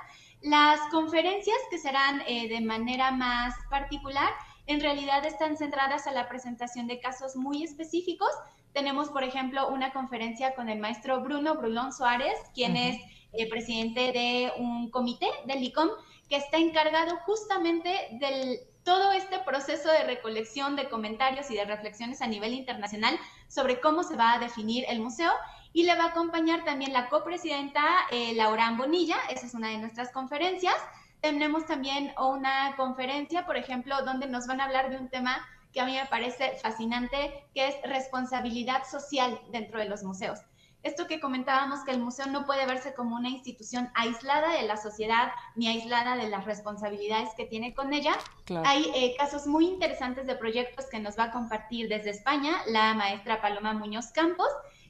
Las 0.43 0.79
conferencias 0.91 1.57
que 1.71 1.79
serán 1.79 2.23
eh, 2.27 2.49
de 2.49 2.61
manera 2.61 3.11
más 3.11 3.55
particular, 3.71 4.31
en 4.67 4.81
realidad 4.81 5.25
están 5.25 5.57
centradas 5.57 6.07
a 6.07 6.13
la 6.13 6.29
presentación 6.29 6.87
de 6.87 7.01
casos 7.01 7.35
muy 7.35 7.65
específicos. 7.65 8.31
Tenemos, 8.73 9.09
por 9.09 9.25
ejemplo, 9.25 9.69
una 9.69 9.93
conferencia 9.93 10.55
con 10.55 10.69
el 10.69 10.79
maestro 10.79 11.21
Bruno 11.23 11.57
Brulón 11.57 11.93
Suárez, 11.93 12.39
quien 12.55 12.77
es 12.77 12.99
eh, 13.33 13.49
presidente 13.49 14.13
de 14.13 14.53
un 14.59 14.91
comité 14.91 15.27
del 15.47 15.63
ICOM 15.63 15.89
que 16.29 16.37
está 16.37 16.59
encargado 16.59 17.17
justamente 17.25 18.09
del 18.13 18.61
todo 18.85 19.13
este 19.13 19.39
proceso 19.41 19.91
de 19.91 20.05
recolección 20.05 20.77
de 20.77 20.89
comentarios 20.89 21.51
y 21.51 21.57
de 21.57 21.65
reflexiones 21.65 22.23
a 22.23 22.27
nivel 22.27 22.55
internacional 22.55 23.19
sobre 23.49 23.81
cómo 23.81 24.03
se 24.03 24.17
va 24.17 24.35
a 24.35 24.39
definir 24.39 24.85
el 24.89 25.01
museo 25.01 25.31
y 25.79 25.85
le 25.85 25.95
va 25.95 26.07
a 26.07 26.09
acompañar 26.09 26.65
también 26.65 26.93
la 26.93 27.09
copresidenta 27.09 27.85
eh, 28.11 28.35
Laura 28.35 28.69
Bonilla, 28.77 29.17
esa 29.31 29.47
es 29.47 29.55
una 29.55 29.69
de 29.69 29.79
nuestras 29.79 30.11
conferencias. 30.11 30.75
Tenemos 31.21 31.67
también 31.67 32.13
una 32.19 32.75
conferencia, 32.77 33.47
por 33.47 33.57
ejemplo, 33.57 33.95
donde 34.05 34.27
nos 34.27 34.49
van 34.49 34.61
a 34.61 34.65
hablar 34.65 34.91
de 34.91 34.97
un 34.97 35.09
tema 35.09 35.39
que 35.73 35.81
a 35.81 35.87
mí 35.87 35.93
me 35.93 36.05
parece 36.07 36.57
fascinante, 36.61 37.45
que 37.55 37.69
es 37.69 37.77
responsabilidad 37.85 38.89
social 38.91 39.41
dentro 39.53 39.79
de 39.79 39.85
los 39.85 40.03
museos. 40.03 40.41
Esto 40.83 41.07
que 41.07 41.21
comentábamos, 41.21 41.85
que 41.85 41.93
el 41.93 42.01
museo 42.01 42.27
no 42.27 42.45
puede 42.45 42.67
verse 42.67 42.93
como 42.95 43.15
una 43.15 43.29
institución 43.29 43.89
aislada 43.95 44.55
de 44.55 44.67
la 44.67 44.79
sociedad 44.79 45.31
ni 45.55 45.69
aislada 45.69 46.17
de 46.17 46.29
las 46.29 46.45
responsabilidades 46.45 47.29
que 47.37 47.47
tiene 47.47 47.73
con 47.73 47.93
ella. 47.93 48.19
Hay 48.65 48.91
eh, 48.97 49.15
casos 49.17 49.47
muy 49.47 49.69
interesantes 49.69 50.27
de 50.27 50.35
proyectos 50.35 50.87
que 50.87 50.99
nos 50.99 51.17
va 51.17 51.25
a 51.25 51.31
compartir 51.31 51.89
desde 51.89 52.11
España 52.11 52.63
la 52.67 52.95
maestra 52.95 53.41
Paloma 53.41 53.75
Muñoz 53.75 54.11
Campos 54.11 54.49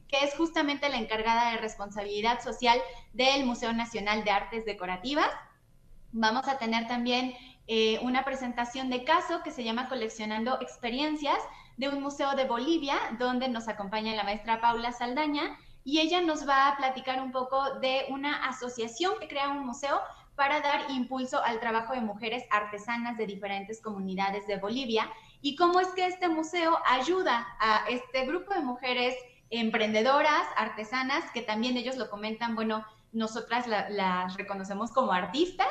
que 0.09 0.25
es 0.25 0.35
justamente 0.35 0.88
la 0.88 0.97
encargada 0.97 1.50
de 1.50 1.59
responsabilidad 1.59 2.41
social 2.43 2.81
del 3.12 3.45
Museo 3.45 3.73
Nacional 3.73 4.25
de 4.25 4.31
Artes 4.31 4.65
Decorativas. 4.65 5.29
Vamos 6.12 6.49
a 6.49 6.59
tener 6.59 6.87
también 6.88 7.35
eh, 7.67 7.99
una 8.03 8.25
presentación 8.25 8.88
de 8.88 9.05
caso 9.05 9.43
que 9.43 9.50
se 9.50 9.62
llama 9.62 9.88
Coleccionando 9.88 10.59
Experiencias 10.61 11.38
de 11.77 11.91
un 11.91 12.03
museo 12.03 12.35
de 12.35 12.47
Bolivia, 12.47 12.97
donde 13.19 13.49
nos 13.49 13.69
acompaña 13.69 14.15
la 14.15 14.25
maestra 14.25 14.61
Paula 14.61 14.93
Saldaña 14.93 15.59
y 15.85 16.00
ella 16.00 16.23
nos 16.23 16.49
va 16.49 16.69
a 16.69 16.77
platicar 16.77 17.21
un 17.23 17.31
poco 17.31 17.79
de 17.81 18.07
una 18.09 18.49
asociación 18.49 19.12
que 19.21 19.29
crea 19.29 19.50
un 19.50 19.67
museo 19.67 20.00
para 20.35 20.61
dar 20.61 20.91
impulso 20.91 21.43
al 21.43 21.61
trabajo 21.61 21.95
de 21.95 22.00
mujeres 22.00 22.45
artesanas 22.50 23.17
de 23.19 23.27
diferentes 23.27 23.83
comunidades 23.83 24.47
de 24.47 24.57
Bolivia 24.57 25.11
y 25.41 25.57
cómo 25.57 25.81
es 25.81 25.88
que 25.88 26.07
este 26.07 26.29
museo 26.29 26.79
ayuda 26.87 27.47
a 27.61 27.85
este 27.88 28.25
grupo 28.25 28.55
de 28.55 28.61
mujeres 28.61 29.15
emprendedoras, 29.50 30.47
artesanas, 30.57 31.25
que 31.33 31.43
también 31.43 31.76
ellos 31.76 31.97
lo 31.97 32.11
comentan, 32.11 32.55
bueno, 32.55 32.85
nosotras 33.12 33.67
las 33.67 34.37
reconocemos 34.37 34.90
como 34.93 35.12
artistas 35.12 35.69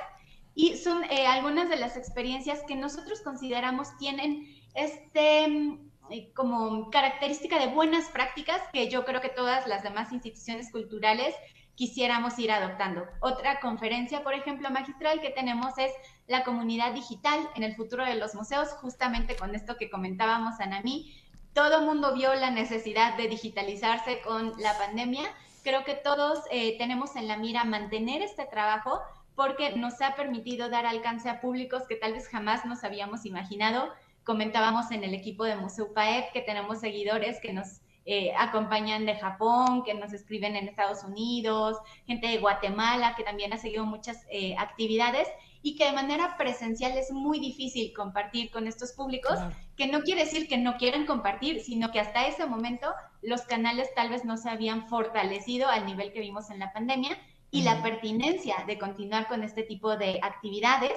y 0.55 0.75
son 0.75 1.03
eh, 1.05 1.27
algunas 1.27 1.69
de 1.69 1.77
las 1.77 1.98
experiencias 1.98 2.63
que 2.67 2.75
nosotros 2.75 3.22
consideramos 3.22 3.96
tienen 3.98 4.48
este 4.74 5.48
mm, 5.48 5.89
eh, 6.10 6.31
como 6.34 6.89
característica 6.89 7.60
de 7.60 7.67
buenas 7.67 8.05
prácticas 8.05 8.60
que 8.74 8.89
yo 8.89 9.05
creo 9.05 9.22
que 9.22 9.29
todas 9.29 9.67
las 9.67 9.84
demás 9.84 10.12
instituciones 10.12 10.72
culturales 10.72 11.36
quisiéramos 11.75 12.39
ir 12.39 12.51
adoptando. 12.51 13.03
Otra 13.19 13.60
conferencia, 13.60 14.24
por 14.24 14.34
ejemplo, 14.34 14.72
magistral 14.72 15.22
que 15.22 15.29
tenemos 15.29 15.77
es 15.77 15.91
la 16.25 16.43
comunidad 16.43 16.93
digital 16.93 17.39
en 17.55 17.62
el 17.62 17.75
futuro 17.75 18.03
de 18.03 18.15
los 18.15 18.34
museos, 18.34 18.69
justamente 18.81 19.36
con 19.36 19.53
esto 19.53 19.77
que 19.77 19.91
comentábamos, 19.91 20.60
Anami, 20.60 21.13
todo 21.58 21.82
mundo 21.82 22.14
vio 22.14 22.36
la 22.36 22.52
necesidad 22.52 23.18
de 23.18 23.28
digitalizarse 23.28 24.22
con 24.22 24.54
la 24.60 24.78
pandemia. 24.78 25.24
Creo 25.64 25.84
que 25.84 25.96
todos 25.96 26.38
eh, 26.52 26.78
tenemos 26.78 27.16
en 27.16 27.28
la 27.28 27.36
mira 27.36 27.64
mantener 27.64 28.22
este 28.22 28.46
trabajo 28.46 29.02
porque 29.36 29.72
nos 29.72 30.00
ha 30.04 30.16
permitido 30.16 30.70
dar 30.70 30.86
alcance 30.86 31.28
a 31.30 31.42
públicos 31.42 31.82
que 31.90 31.96
tal 31.96 32.14
vez 32.14 32.28
jamás 32.28 32.64
nos 32.66 32.84
habíamos 32.84 33.26
imaginado. 33.26 33.92
Comentábamos 34.24 34.92
en 34.92 35.04
el 35.04 35.16
equipo 35.16 35.46
de 35.46 35.56
Museo 35.56 35.96
PAEP 35.96 36.32
que 36.32 36.42
tenemos 36.42 36.80
seguidores 36.80 37.40
que 37.42 37.54
nos 37.54 37.82
eh, 38.06 38.34
acompañan 38.38 39.08
de 39.08 39.16
Japón, 39.16 39.84
que 39.84 39.96
nos 39.96 40.14
escriben 40.14 40.56
en 40.56 40.68
Estados 40.68 41.04
Unidos, 41.04 41.78
gente 42.06 42.28
de 42.28 42.38
Guatemala 42.38 43.16
que 43.18 43.24
también 43.24 43.52
ha 43.52 43.58
seguido 43.58 43.84
muchas 43.84 44.28
eh, 44.30 44.56
actividades 44.60 45.28
y 45.62 45.76
que 45.76 45.86
de 45.86 45.92
manera 45.92 46.38
presencial 46.38 46.98
es 46.98 47.12
muy 47.12 47.40
difícil 47.40 47.94
compartir 47.94 48.52
con 48.52 48.68
estos 48.68 48.94
públicos, 48.94 49.38
que 49.76 49.88
no 49.88 50.02
quiere 50.02 50.26
decir 50.26 50.48
que 50.48 50.58
no 50.58 50.78
quieran 50.78 51.06
compartir, 51.06 51.62
sino 51.62 51.92
que 51.92 52.00
hasta 52.00 52.28
ese 52.28 52.46
momento 52.46 52.94
los 53.22 53.42
canales 53.42 53.94
tal 53.96 54.10
vez 54.10 54.26
no 54.26 54.38
se 54.38 54.50
habían 54.50 54.88
fortalecido 54.88 55.68
al 55.70 55.86
nivel 55.86 56.12
que 56.14 56.20
vimos 56.20 56.50
en 56.50 56.60
la 56.60 56.74
pandemia 56.74 57.18
y 57.52 57.64
la 57.64 57.82
pertinencia 57.82 58.64
de 58.68 58.78
continuar 58.78 59.28
con 59.28 59.44
este 59.44 59.64
tipo 59.64 59.98
de 59.98 60.20
actividades. 60.22 60.94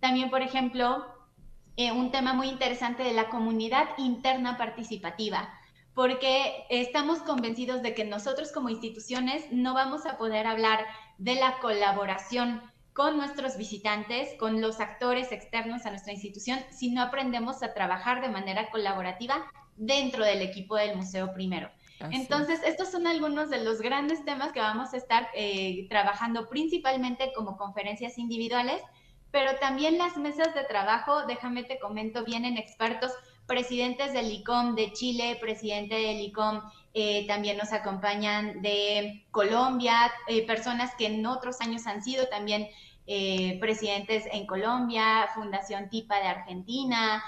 También, 0.00 0.30
por 0.30 0.42
ejemplo, 0.42 1.06
eh, 1.76 1.92
un 1.92 2.10
tema 2.10 2.32
muy 2.32 2.48
interesante 2.48 3.02
de 3.02 3.12
la 3.12 3.28
comunidad 3.28 3.88
interna 3.98 4.58
participativa 4.58 5.48
porque 5.94 6.64
estamos 6.70 7.18
convencidos 7.20 7.82
de 7.82 7.94
que 7.94 8.04
nosotros 8.04 8.50
como 8.52 8.70
instituciones 8.70 9.44
no 9.50 9.74
vamos 9.74 10.06
a 10.06 10.16
poder 10.16 10.46
hablar 10.46 10.86
de 11.18 11.34
la 11.34 11.58
colaboración 11.58 12.62
con 12.92 13.16
nuestros 13.16 13.56
visitantes, 13.56 14.34
con 14.38 14.60
los 14.60 14.80
actores 14.80 15.32
externos 15.32 15.86
a 15.86 15.90
nuestra 15.90 16.12
institución, 16.12 16.60
si 16.70 16.90
no 16.90 17.02
aprendemos 17.02 17.62
a 17.62 17.72
trabajar 17.72 18.20
de 18.20 18.28
manera 18.28 18.70
colaborativa 18.70 19.50
dentro 19.76 20.24
del 20.24 20.42
equipo 20.42 20.76
del 20.76 20.96
museo 20.96 21.32
primero. 21.32 21.70
Entonces, 22.10 22.60
estos 22.66 22.90
son 22.90 23.06
algunos 23.06 23.48
de 23.48 23.62
los 23.62 23.80
grandes 23.80 24.24
temas 24.24 24.52
que 24.52 24.60
vamos 24.60 24.92
a 24.92 24.96
estar 24.96 25.28
eh, 25.34 25.86
trabajando 25.88 26.48
principalmente 26.48 27.32
como 27.34 27.56
conferencias 27.56 28.18
individuales, 28.18 28.82
pero 29.30 29.56
también 29.60 29.98
las 29.98 30.16
mesas 30.16 30.52
de 30.52 30.64
trabajo, 30.64 31.26
déjame 31.26 31.62
te 31.62 31.78
comento, 31.78 32.24
vienen 32.24 32.58
expertos, 32.58 33.12
presidentes 33.46 34.12
del 34.12 34.32
ICOM 34.32 34.74
de 34.74 34.92
Chile, 34.92 35.38
presidente 35.40 35.94
del 35.94 36.20
ICOM 36.20 36.60
eh, 36.94 37.26
también 37.26 37.56
nos 37.56 37.72
acompañan 37.72 38.60
de 38.60 39.24
Colombia, 39.30 40.12
eh, 40.28 40.46
personas 40.46 40.94
que 40.94 41.06
en 41.06 41.24
otros 41.24 41.60
años 41.62 41.86
han 41.86 42.02
sido 42.02 42.28
también 42.28 42.68
eh, 43.06 43.58
presidentes 43.60 44.24
en 44.30 44.46
Colombia, 44.46 45.28
Fundación 45.34 45.88
TIPA 45.88 46.16
de 46.16 46.26
Argentina, 46.28 47.22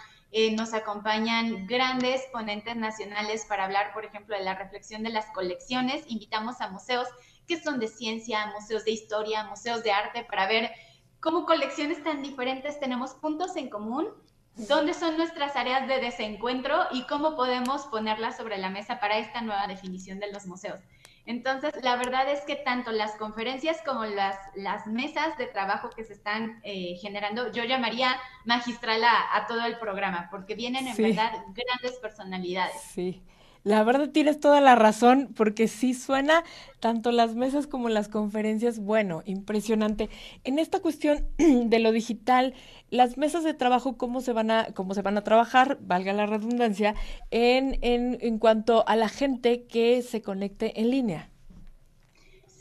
nos 0.57 0.75
acompañan 0.75 1.69
grandes 1.69 2.21
ponentes 2.33 2.75
nacionales 2.75 3.47
para 3.49 3.67
hablar, 3.67 3.93
por 3.95 4.05
ejemplo, 4.05 4.37
de 4.37 4.43
la 4.43 4.57
reflexión 4.57 5.05
de 5.05 5.11
las 5.11 5.27
colecciones. 5.27 6.03
Invitamos 6.09 6.61
a 6.61 6.71
museos 6.71 7.07
que 7.47 7.63
son 7.63 7.79
de 7.79 7.87
ciencia, 7.87 8.47
museos 8.47 8.85
de 8.85 8.91
historia, 8.91 9.45
museos 9.45 9.85
de 9.85 9.93
arte, 9.93 10.25
para 10.25 10.49
ver 10.49 10.73
cómo 11.21 11.47
colecciones 11.47 12.03
tan 12.03 12.21
diferentes 12.21 12.81
tenemos 12.81 13.15
puntos 13.15 13.55
en 13.55 13.71
común 13.71 14.09
dónde 14.57 14.95
son 14.95 15.17
nuestras 15.17 15.57
áreas 15.57 15.89
de 15.89 16.01
desencuentro 16.01 16.87
y 16.93 17.03
cómo 17.07 17.37
podemos 17.37 17.87
ponerlas 17.87 18.37
sobre 18.37 18.59
la 18.59 18.71
mesa 18.71 19.01
para 19.01 19.19
esta 19.19 19.41
nueva 19.41 19.67
definición 19.67 20.21
de 20.21 20.33
los 20.33 20.47
museos. 20.47 20.81
Entonces, 21.27 21.73
la 21.83 21.97
verdad 21.97 22.29
es 22.29 22.43
que 22.43 22.55
tanto 22.55 22.93
las 22.93 23.13
conferencias 23.13 23.81
como 23.85 24.05
las, 24.05 24.37
las 24.55 24.87
mesas 24.87 25.39
de 25.39 25.47
trabajo 25.47 25.89
que 25.89 26.05
se 26.05 26.13
están 26.13 26.61
eh, 26.65 26.97
generando, 27.01 27.51
yo 27.51 27.65
llamaría 27.65 28.15
magistral 28.45 29.03
a, 29.05 29.47
todo 29.49 29.65
el 29.65 29.79
programa, 29.79 30.29
porque 30.31 30.55
vienen 30.55 30.87
en 30.87 30.97
verdad 30.97 31.33
grandes 31.55 31.99
personalidades. 32.01 32.79
Sí. 32.93 33.23
La 33.65 33.83
verdad 33.83 34.11
tienes 34.11 34.41
toda 34.41 34.61
la 34.61 34.75
razón, 34.75 35.31
porque 35.35 35.69
sí 35.69 35.95
suena 35.95 36.45
tanto 36.81 37.13
las 37.13 37.35
mesas 37.35 37.67
como 37.67 37.89
las 37.89 38.09
conferencias, 38.09 38.79
bueno, 38.79 39.23
impresionante. 39.25 40.11
En 40.45 40.59
esta 40.59 40.81
cuestión 40.81 41.27
de 41.39 41.79
lo 41.79 41.91
digital, 41.91 42.53
las 42.91 43.17
mesas 43.17 43.43
de 43.43 43.55
trabajo, 43.55 43.97
¿cómo 43.97 44.21
se 44.21 44.35
van 44.35 44.51
a, 44.51 44.67
cómo 44.75 44.93
se 44.93 45.01
van 45.01 45.17
a 45.17 45.25
trabajar, 45.25 45.79
valga 45.81 46.13
la 46.13 46.27
redundancia, 46.27 46.95
en, 47.31 47.79
en, 47.81 48.19
en 48.21 48.39
cuanto 48.39 48.87
a 48.87 48.97
la 48.97 49.09
gente 49.09 49.65
que 49.67 50.03
se 50.03 50.21
conecte 50.21 50.79
en 50.79 50.91
línea? 50.91 51.34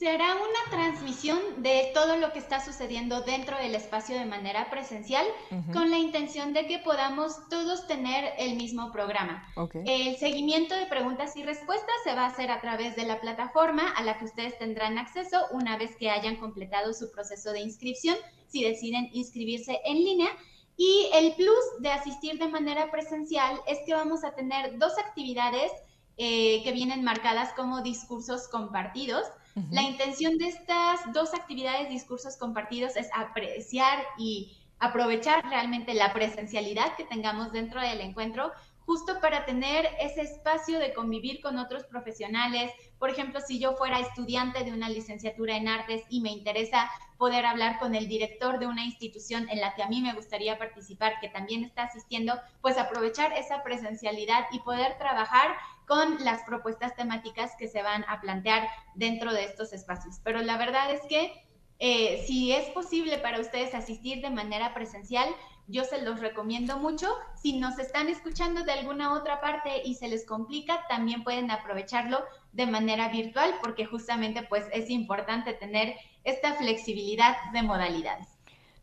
Será 0.04 0.36
una 0.36 0.70
transmisión 0.70 1.64
de 1.64 1.92
todo 1.94 2.18
lo 2.18 2.34
que 2.34 2.40
está 2.40 2.60
sucediendo 2.60 3.22
dentro 3.22 3.58
del 3.58 3.74
espacio 3.74 4.20
de 4.20 4.26
manera 4.26 4.70
presencial 4.70 5.26
con 5.72 5.90
la 5.90 5.98
intención 5.98 6.52
de 6.52 6.68
que 6.68 6.80
podamos 6.80 7.48
todos 7.48 7.88
tener 7.88 8.34
el 8.38 8.58
mismo 8.58 8.92
programa. 8.92 9.48
El 9.86 10.18
seguimiento 10.18 10.76
de 10.76 10.88
preguntas 10.88 11.38
y 11.38 11.44
respuestas 11.44 11.96
se 12.04 12.14
va 12.16 12.24
a 12.24 12.28
hacer 12.28 12.52
a 12.52 12.60
través 12.60 12.98
de 12.98 13.06
la 13.06 13.22
plataforma 13.22 13.92
a 13.92 14.04
la 14.04 14.20
que 14.20 14.26
ustedes 14.26 14.58
tendrán 14.60 14.98
acceso 14.98 15.38
una 15.52 15.78
vez 15.78 15.96
que 15.96 16.10
hayan 16.10 16.36
completado 16.36 16.92
su 16.94 17.10
proceso 17.10 17.54
de 17.54 17.62
inscripción, 17.62 18.18
si 18.50 18.62
deciden 18.62 19.10
inscribirse 19.14 19.80
en 19.86 20.04
línea. 20.04 20.32
Y 20.76 21.08
el 21.14 21.34
plus 21.36 21.64
de 21.80 21.92
asistir 21.92 22.38
de 22.40 22.50
manera 22.50 22.92
presencial 22.92 23.58
es 23.68 23.80
que 23.86 23.94
vamos 23.94 24.26
a 24.26 24.36
tener 24.36 24.78
dos 24.80 24.98
actividades 24.98 25.72
eh, 26.18 26.62
que 26.64 26.72
vienen 26.72 27.04
marcadas 27.04 27.54
como 27.54 27.82
discursos 27.82 28.48
compartidos. 28.48 29.26
La 29.70 29.84
intención 29.84 30.40
de 30.40 30.48
estas 30.48 31.00
dos 31.14 31.34
actividades, 31.36 31.88
discursos 31.90 32.38
compartidos, 32.38 32.96
es 32.96 33.08
apreciar 33.14 34.04
y 34.18 34.58
aprovechar 34.80 35.48
realmente 35.48 35.94
la 35.94 36.12
presencialidad 36.12 36.96
que 36.96 37.04
tengamos 37.04 37.52
dentro 37.52 37.80
del 37.80 38.02
encuentro 38.02 38.52
justo 38.86 39.20
para 39.22 39.46
tener 39.46 39.88
ese 40.00 40.22
espacio 40.22 40.80
de 40.80 40.94
convivir 40.94 41.42
con 41.42 41.58
otros 41.58 41.84
profesionales. 41.86 42.72
Por 43.00 43.10
ejemplo, 43.10 43.40
si 43.40 43.60
yo 43.60 43.74
fuera 43.74 44.00
estudiante 44.00 44.64
de 44.64 44.74
una 44.74 44.90
licenciatura 44.90 45.56
en 45.56 45.68
artes 45.68 46.04
y 46.10 46.22
me 46.22 46.32
interesa 46.32 46.90
poder 47.18 47.46
hablar 47.46 47.80
con 47.80 47.96
el 47.96 48.08
director 48.08 48.60
de 48.60 48.68
una 48.68 48.84
institución 48.84 49.48
en 49.50 49.62
la 49.62 49.74
que 49.76 49.84
a 49.84 49.88
mí 49.88 50.02
me 50.02 50.14
gustaría 50.14 50.58
participar, 50.58 51.20
que 51.22 51.30
también 51.30 51.64
está 51.64 51.84
asistiendo, 51.84 52.40
pues 52.62 52.78
aprovechar 52.78 53.32
esa 53.34 53.64
presencialidad 53.64 54.48
y 54.52 54.60
poder 54.60 54.98
trabajar 54.98 55.56
con 55.88 56.24
las 56.24 56.44
propuestas 56.44 56.96
temáticas 56.96 57.52
que 57.58 57.68
se 57.68 57.82
van 57.82 58.06
a 58.08 58.22
plantear 58.22 58.68
dentro 58.96 59.34
de 59.34 59.44
estos 59.44 59.74
espacios. 59.74 60.20
Pero 60.24 60.42
la 60.42 60.58
verdad 60.58 60.92
es 60.92 61.02
que 61.10 61.34
eh, 61.80 62.24
si 62.28 62.52
es 62.52 62.70
posible 62.70 63.18
para 63.18 63.40
ustedes 63.40 63.74
asistir 63.76 64.22
de 64.22 64.30
manera 64.30 64.74
presencial, 64.74 65.28
yo 65.68 65.84
se 65.84 66.02
los 66.02 66.20
recomiendo 66.20 66.78
mucho. 66.78 67.08
Si 67.42 67.60
nos 67.60 67.80
están 67.80 68.10
escuchando 68.10 68.64
de 68.64 68.74
alguna 68.74 69.14
otra 69.14 69.42
parte 69.42 69.82
y 69.84 69.96
se 69.96 70.08
les 70.08 70.26
complica, 70.26 70.86
también 70.88 71.24
pueden 71.24 71.52
aprovecharlo 71.52 72.24
de 72.52 72.68
manera 72.68 73.10
virtual 73.10 73.56
porque 73.62 73.86
justamente 73.86 74.44
pues 74.44 74.66
es 74.72 74.90
importante 74.90 75.54
tener 75.54 75.96
esta 76.24 76.54
flexibilidad 76.54 77.36
de 77.54 77.64
modalidades. 77.64 78.28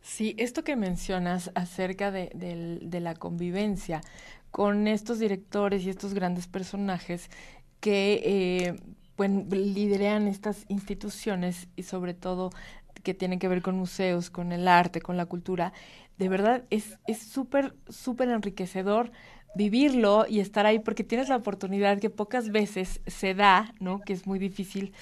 Sí, 0.02 0.34
esto 0.38 0.64
que 0.64 0.76
mencionas 0.76 1.50
acerca 1.54 2.10
de, 2.10 2.30
la 3.00 3.14
convivencia 3.14 4.00
con 4.50 4.88
estos 4.88 5.18
directores 5.18 5.84
y 5.84 5.90
estos 5.90 6.14
grandes 6.14 6.46
personajes 6.46 7.30
que 7.80 8.76
pues, 9.16 9.30
lideran 9.30 10.26
estas 10.26 10.64
instituciones 10.68 11.68
y 11.76 11.84
sobre 11.84 12.14
todo 12.14 12.50
que 13.02 13.14
tienen 13.14 13.38
que 13.38 13.48
ver 13.48 13.62
con 13.62 13.76
museos, 13.76 14.30
con 14.30 14.52
el 14.52 14.68
arte, 14.68 15.00
con 15.00 15.16
la 15.16 15.26
cultura, 15.26 15.72
de 16.18 16.28
verdad 16.28 16.64
es 16.70 16.98
súper, 17.18 17.74
súper 17.88 18.28
enriquecedor 18.28 19.10
vivirlo 19.54 20.26
y 20.28 20.40
estar 20.40 20.66
ahí 20.66 20.78
porque 20.78 21.04
tienes 21.04 21.28
la 21.28 21.36
oportunidad 21.36 21.98
que 21.98 22.10
pocas 22.10 22.50
veces 22.50 23.00
se 23.06 23.34
da, 23.34 23.74
¿no? 23.80 24.00
Que 24.00 24.12
es 24.12 24.26
muy 24.26 24.38
difícil 24.38 24.92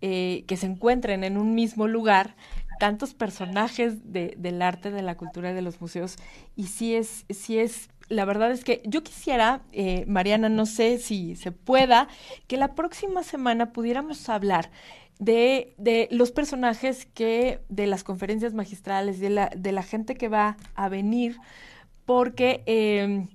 eh, 0.00 0.44
que 0.46 0.56
se 0.56 0.66
encuentren 0.66 1.24
en 1.24 1.36
un 1.36 1.54
mismo 1.54 1.88
lugar 1.88 2.36
tantos 2.78 3.14
personajes 3.14 4.12
de, 4.12 4.34
del 4.38 4.62
arte, 4.62 4.90
de 4.90 5.02
la 5.02 5.16
cultura, 5.16 5.52
de 5.52 5.62
los 5.62 5.80
museos. 5.80 6.16
Y 6.54 6.68
sí 6.68 6.94
es, 6.94 7.26
sí 7.28 7.58
es, 7.58 7.90
la 8.08 8.24
verdad 8.24 8.50
es 8.50 8.64
que 8.64 8.82
yo 8.84 9.02
quisiera, 9.02 9.62
eh, 9.72 10.04
Mariana, 10.06 10.48
no 10.48 10.66
sé 10.66 10.98
si 10.98 11.36
se 11.36 11.52
pueda, 11.52 12.08
que 12.46 12.56
la 12.56 12.74
próxima 12.74 13.22
semana 13.22 13.72
pudiéramos 13.72 14.28
hablar 14.28 14.70
de, 15.18 15.74
de, 15.78 16.08
los 16.10 16.30
personajes 16.32 17.06
que, 17.06 17.60
de 17.68 17.86
las 17.86 18.04
conferencias 18.04 18.54
magistrales, 18.54 19.20
de 19.20 19.30
la, 19.30 19.50
de 19.54 19.72
la 19.72 19.82
gente 19.82 20.14
que 20.14 20.28
va 20.28 20.56
a 20.74 20.88
venir, 20.88 21.38
porque 22.04 22.62
em, 22.66 23.28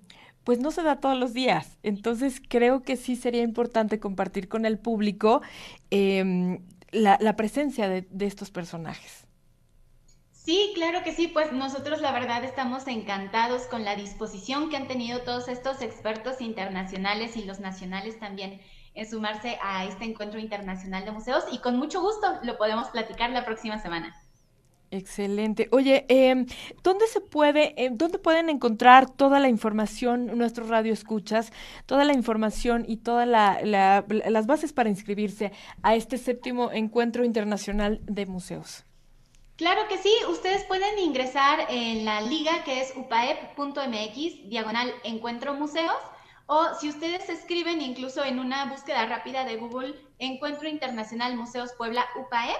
pues 0.43 0.59
no 0.59 0.71
se 0.71 0.83
da 0.83 0.99
todos 0.99 1.17
los 1.17 1.33
días. 1.33 1.77
Entonces 1.83 2.41
creo 2.47 2.81
que 2.83 2.95
sí 2.95 3.15
sería 3.15 3.43
importante 3.43 3.99
compartir 3.99 4.47
con 4.47 4.65
el 4.65 4.79
público 4.79 5.41
em, 5.91 6.59
la, 6.91 7.17
la, 7.21 7.35
presencia 7.35 7.89
de, 7.89 8.07
de 8.09 8.25
estos 8.25 8.49
personajes. 8.51 9.27
Sí, 10.43 10.73
claro 10.75 11.03
que 11.03 11.13
sí, 11.13 11.29
pues 11.29 11.53
nosotros 11.53 12.01
la 12.01 12.11
verdad 12.11 12.43
estamos 12.43 12.85
encantados 12.87 13.61
con 13.67 13.85
la 13.85 13.95
disposición 13.95 14.69
que 14.69 14.75
han 14.75 14.89
tenido 14.89 15.21
todos 15.21 15.47
estos 15.47 15.81
expertos 15.81 16.41
internacionales 16.41 17.37
y 17.37 17.45
los 17.45 17.61
nacionales 17.61 18.19
también 18.19 18.59
en 18.93 19.09
sumarse 19.09 19.57
a 19.63 19.85
este 19.85 20.03
encuentro 20.03 20.41
internacional 20.41 21.05
de 21.05 21.11
museos 21.11 21.45
y 21.49 21.59
con 21.59 21.77
mucho 21.77 22.01
gusto 22.01 22.27
lo 22.43 22.57
podemos 22.57 22.89
platicar 22.89 23.29
la 23.29 23.45
próxima 23.45 23.79
semana. 23.79 24.13
Excelente. 24.91 25.69
Oye, 25.71 26.05
eh, 26.09 26.45
¿dónde 26.83 27.07
se 27.07 27.21
puede, 27.21 27.81
eh, 27.81 27.89
dónde 27.93 28.19
pueden 28.19 28.49
encontrar 28.49 29.09
toda 29.09 29.39
la 29.39 29.47
información, 29.47 30.37
nuestro 30.37 30.67
radio 30.67 30.91
escuchas, 30.91 31.53
toda 31.85 32.03
la 32.03 32.13
información 32.13 32.83
y 32.85 32.97
todas 32.97 33.25
la, 33.25 33.59
las 33.63 34.45
bases 34.45 34.73
para 34.73 34.89
inscribirse 34.89 35.53
a 35.83 35.95
este 35.95 36.17
séptimo 36.17 36.69
encuentro 36.73 37.23
internacional 37.23 38.01
de 38.03 38.25
museos? 38.25 38.85
Claro 39.55 39.87
que 39.87 39.99
sí, 39.99 40.11
ustedes 40.29 40.63
pueden 40.63 40.97
ingresar 40.97 41.67
en 41.69 42.05
la 42.05 42.21
liga 42.21 42.63
que 42.63 42.81
es 42.81 42.93
upaep.mx, 42.95 44.49
diagonal 44.49 44.91
encuentro 45.03 45.53
museos 45.53 45.97
o 46.45 46.73
si 46.79 46.89
ustedes 46.89 47.29
escriben 47.29 47.81
incluso 47.81 48.23
en 48.23 48.39
una 48.39 48.65
búsqueda 48.65 49.05
rápida 49.05 49.45
de 49.45 49.57
Google, 49.57 49.95
Encuentro 50.19 50.67
Internacional 50.67 51.35
Museos 51.37 51.71
Puebla 51.77 52.05
UPAE, 52.19 52.53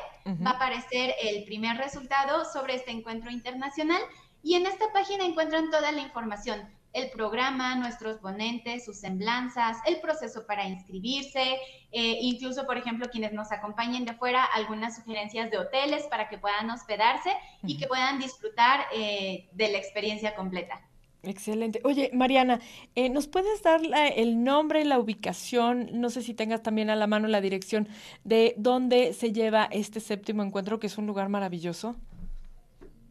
va 0.46 0.52
a 0.52 0.54
aparecer 0.54 1.16
el 1.22 1.44
primer 1.44 1.78
resultado 1.78 2.46
sobre 2.46 2.76
este 2.76 2.92
encuentro 2.92 3.30
internacional. 3.30 4.02
Y 4.42 4.56
en 4.56 4.66
esta 4.66 4.92
página 4.94 5.26
encuentran 5.26 5.70
toda 5.70 5.92
la 5.92 6.02
información, 6.02 6.62
el 6.94 7.10
programa, 7.10 7.76
nuestros 7.76 8.20
ponentes, 8.20 8.86
sus 8.86 8.98
semblanzas, 8.98 9.78
el 9.86 10.00
proceso 10.00 10.46
para 10.46 10.68
inscribirse, 10.68 11.58
eh, 11.92 12.18
incluso, 12.22 12.66
por 12.66 12.78
ejemplo, 12.78 13.08
quienes 13.12 13.34
nos 13.34 13.52
acompañen 13.52 14.06
de 14.06 14.14
fuera, 14.14 14.44
algunas 14.46 14.96
sugerencias 14.96 15.50
de 15.50 15.58
hoteles 15.58 16.04
para 16.04 16.30
que 16.30 16.38
puedan 16.38 16.70
hospedarse 16.70 17.32
y 17.64 17.78
que 17.78 17.88
puedan 17.88 18.20
disfrutar 18.20 18.86
eh, 18.96 19.50
de 19.54 19.72
la 19.72 19.80
experiencia 19.80 20.36
completa. 20.36 20.82
Excelente. 21.24 21.80
Oye, 21.86 22.12
Mariana, 22.14 22.60
eh, 22.96 23.10
¿nos 23.10 23.28
puedes 23.28 23.64
dar 23.64 23.82
el 24.16 24.44
nombre, 24.44 24.84
la 24.84 25.00
ubicación? 25.00 25.90
No 25.94 26.10
sé 26.10 26.22
si 26.22 26.34
tengas 26.34 26.62
también 26.62 26.90
a 26.90 26.98
la 26.98 27.08
mano 27.08 27.30
la 27.30 27.40
dirección 27.40 27.88
de 28.26 28.54
dónde 28.58 29.14
se 29.14 29.32
lleva 29.32 29.70
este 29.72 30.02
séptimo 30.02 30.44
encuentro, 30.44 30.80
que 30.80 30.88
es 30.88 30.98
un 30.98 31.08
lugar 31.08 31.30
maravilloso. 31.30 31.96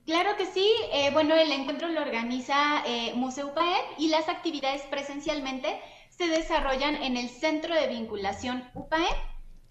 Claro 0.05 0.37
que 0.37 0.47
sí. 0.47 0.69
Eh, 0.93 1.11
bueno, 1.13 1.35
el 1.35 1.53
encuentro 1.53 1.89
lo 1.89 2.01
organiza 2.01 2.83
eh, 2.87 3.13
Museo 3.15 3.49
UPAEP 3.49 3.99
y 3.99 4.09
las 4.09 4.29
actividades 4.29 4.83
presencialmente 4.83 5.81
se 6.11 6.29
desarrollan 6.29 6.97
en 6.97 7.17
el 7.17 7.29
Centro 7.29 7.75
de 7.75 7.89
Vinculación 7.89 8.69
UPAEP. 8.75 9.17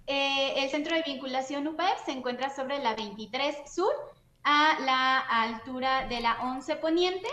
el 0.08 0.70
Centro 0.70 0.96
de 0.96 1.04
Vinculación 1.04 1.68
UPAEP 1.68 1.98
se 2.06 2.12
encuentra 2.12 2.50
sobre 2.50 2.80
la 2.80 2.96
23 2.96 3.56
Sur, 3.74 3.94
a 4.44 4.78
la 4.82 5.20
altura 5.20 6.08
de 6.08 6.20
la 6.20 6.42
11 6.42 6.76
Poniente 6.78 7.28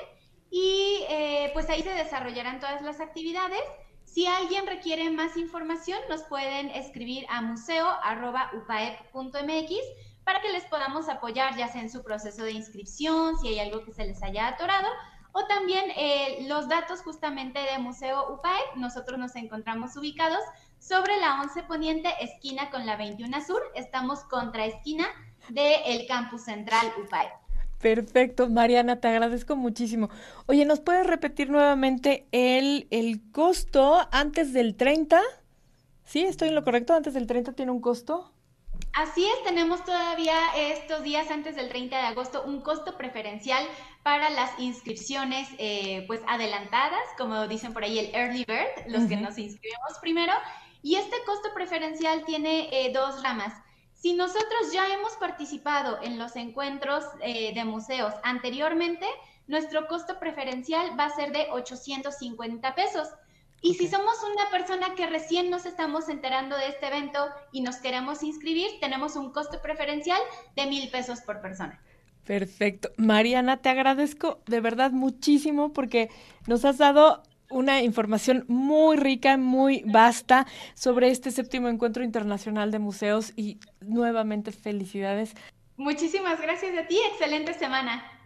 y 0.51 1.05
eh, 1.09 1.51
pues 1.53 1.71
ahí 1.71 1.83
se 1.83 1.93
desarrollarán 1.93 2.59
todas 2.61 2.83
las 2.83 3.01
actividades. 3.01 3.63
Si 4.05 4.27
alguien 4.27 4.67
requiere 4.67 5.11
más 5.11 5.37
información, 5.37 5.99
nos 6.09 6.23
pueden 6.25 6.71
escribir 6.71 7.27
a 7.29 7.43
museo.upaep.mx 7.43 9.73
para 10.29 10.43
que 10.43 10.53
les 10.53 10.67
podamos 10.67 11.09
apoyar, 11.09 11.57
ya 11.57 11.69
sea 11.69 11.81
en 11.81 11.89
su 11.89 12.03
proceso 12.03 12.43
de 12.43 12.53
inscripción, 12.53 13.39
si 13.39 13.49
hay 13.49 13.61
algo 13.61 13.83
que 13.83 13.95
se 13.95 14.05
les 14.05 14.23
haya 14.23 14.49
atorado, 14.49 14.87
o 15.33 15.47
también 15.47 15.87
eh, 15.97 16.45
los 16.47 16.69
datos 16.69 17.01
justamente 17.01 17.59
de 17.59 17.79
Museo 17.79 18.35
UPAEP. 18.35 18.77
Nosotros 18.77 19.19
nos 19.19 19.35
encontramos 19.37 19.97
ubicados 19.97 20.41
sobre 20.79 21.17
la 21.17 21.41
11 21.41 21.63
Poniente, 21.63 22.11
esquina 22.21 22.69
con 22.69 22.85
la 22.85 22.99
21 22.99 23.41
Sur. 23.41 23.63
Estamos 23.75 24.21
contra 24.25 24.67
esquina 24.67 25.07
del 25.49 26.07
campus 26.07 26.43
central 26.43 26.93
UPAEP. 27.03 27.33
Perfecto, 27.81 28.51
Mariana, 28.51 29.01
te 29.01 29.09
agradezco 29.09 29.57
muchísimo. 29.57 30.11
Oye, 30.45 30.67
¿nos 30.67 30.81
puedes 30.81 31.07
repetir 31.07 31.49
nuevamente 31.49 32.29
el, 32.33 32.87
el 32.91 33.23
costo 33.33 34.07
antes 34.13 34.53
del 34.53 34.77
30? 34.77 35.23
¿Sí? 36.05 36.25
¿Estoy 36.25 36.49
en 36.49 36.55
lo 36.55 36.65
correcto? 36.65 36.93
¿Antes 36.93 37.15
del 37.15 37.27
30 37.27 37.53
tiene 37.53 37.73
un 37.73 37.81
costo? 37.81 38.31
Así 38.93 39.25
es, 39.25 39.45
tenemos 39.45 39.85
todavía 39.85 40.37
estos 40.57 41.03
días 41.03 41.31
antes 41.31 41.55
del 41.57 41.69
30 41.69 41.97
de 41.97 42.07
agosto 42.07 42.43
un 42.45 42.61
costo 42.61 42.97
preferencial 42.97 43.65
para 44.03 44.31
las 44.31 44.59
inscripciones 44.59 45.49
eh, 45.59 46.05
pues 46.07 46.21
adelantadas, 46.27 47.03
como 47.17 47.47
dicen 47.47 47.73
por 47.73 47.85
ahí 47.85 47.99
el 47.99 48.15
early 48.15 48.45
bird, 48.45 48.87
los 48.89 49.09
que 49.09 49.17
nos 49.17 49.39
inscribimos 49.39 49.99
primero. 50.01 50.33
Y 50.83 50.97
este 50.97 51.17
costo 51.27 51.51
preferencial 51.55 52.25
tiene 52.25 52.69
eh, 52.73 52.93
dos 52.93 53.23
ramas. 53.23 53.53
Si 53.95 54.15
nosotros 54.15 54.73
ya 54.73 54.93
hemos 54.93 55.13
participado 55.15 56.01
en 56.03 56.19
los 56.19 56.37
encuentros 56.37 57.05
eh, 57.21 57.53
de 57.55 57.65
museos 57.65 58.15
anteriormente, 58.23 59.07
nuestro 59.49 59.89
costo 59.89 60.19
preferencial 60.21 60.99
va 60.99 61.07
a 61.07 61.11
ser 61.11 61.33
de 61.33 61.49
850 61.51 62.75
pesos. 62.75 63.09
Y 63.61 63.75
si 63.75 63.89
somos 63.89 64.15
una 64.23 64.51
persona 64.51 64.95
que 64.95 65.07
recién 65.07 65.51
nos 65.51 65.67
estamos 65.67 66.09
enterando 66.09 66.57
de 66.57 66.69
este 66.69 66.87
evento 66.87 67.19
y 67.53 67.61
nos 67.61 67.77
queremos 67.77 68.23
inscribir, 68.23 68.69
tenemos 68.81 69.17
un 69.17 69.33
costo 69.33 69.61
preferencial 69.61 70.21
de 70.55 70.67
mil 70.67 70.89
pesos 70.91 71.21
por 71.23 71.41
persona. 71.41 71.81
Perfecto. 72.25 72.91
Mariana, 72.99 73.57
te 73.57 73.71
agradezco 73.71 74.43
de 74.47 74.61
verdad 74.61 74.91
muchísimo 74.91 75.73
porque 75.73 76.11
nos 76.47 76.65
has 76.65 76.79
dado 76.79 77.23
una 77.51 77.83
información 77.83 78.45
muy 78.49 78.97
rica, 78.97 79.37
muy 79.39 79.83
vasta 79.87 80.47
sobre 80.75 81.09
este 81.09 81.31
séptimo 81.31 81.69
encuentro 81.69 82.05
internacional 82.05 82.71
de 82.71 82.79
museos 82.79 83.33
y 83.35 83.59
nuevamente 83.81 84.53
felicidades. 84.53 85.35
Muchísimas 85.77 86.41
gracias 86.41 86.77
a 86.77 86.87
ti, 86.87 86.99
excelente 87.13 87.55
semana. 87.55 88.18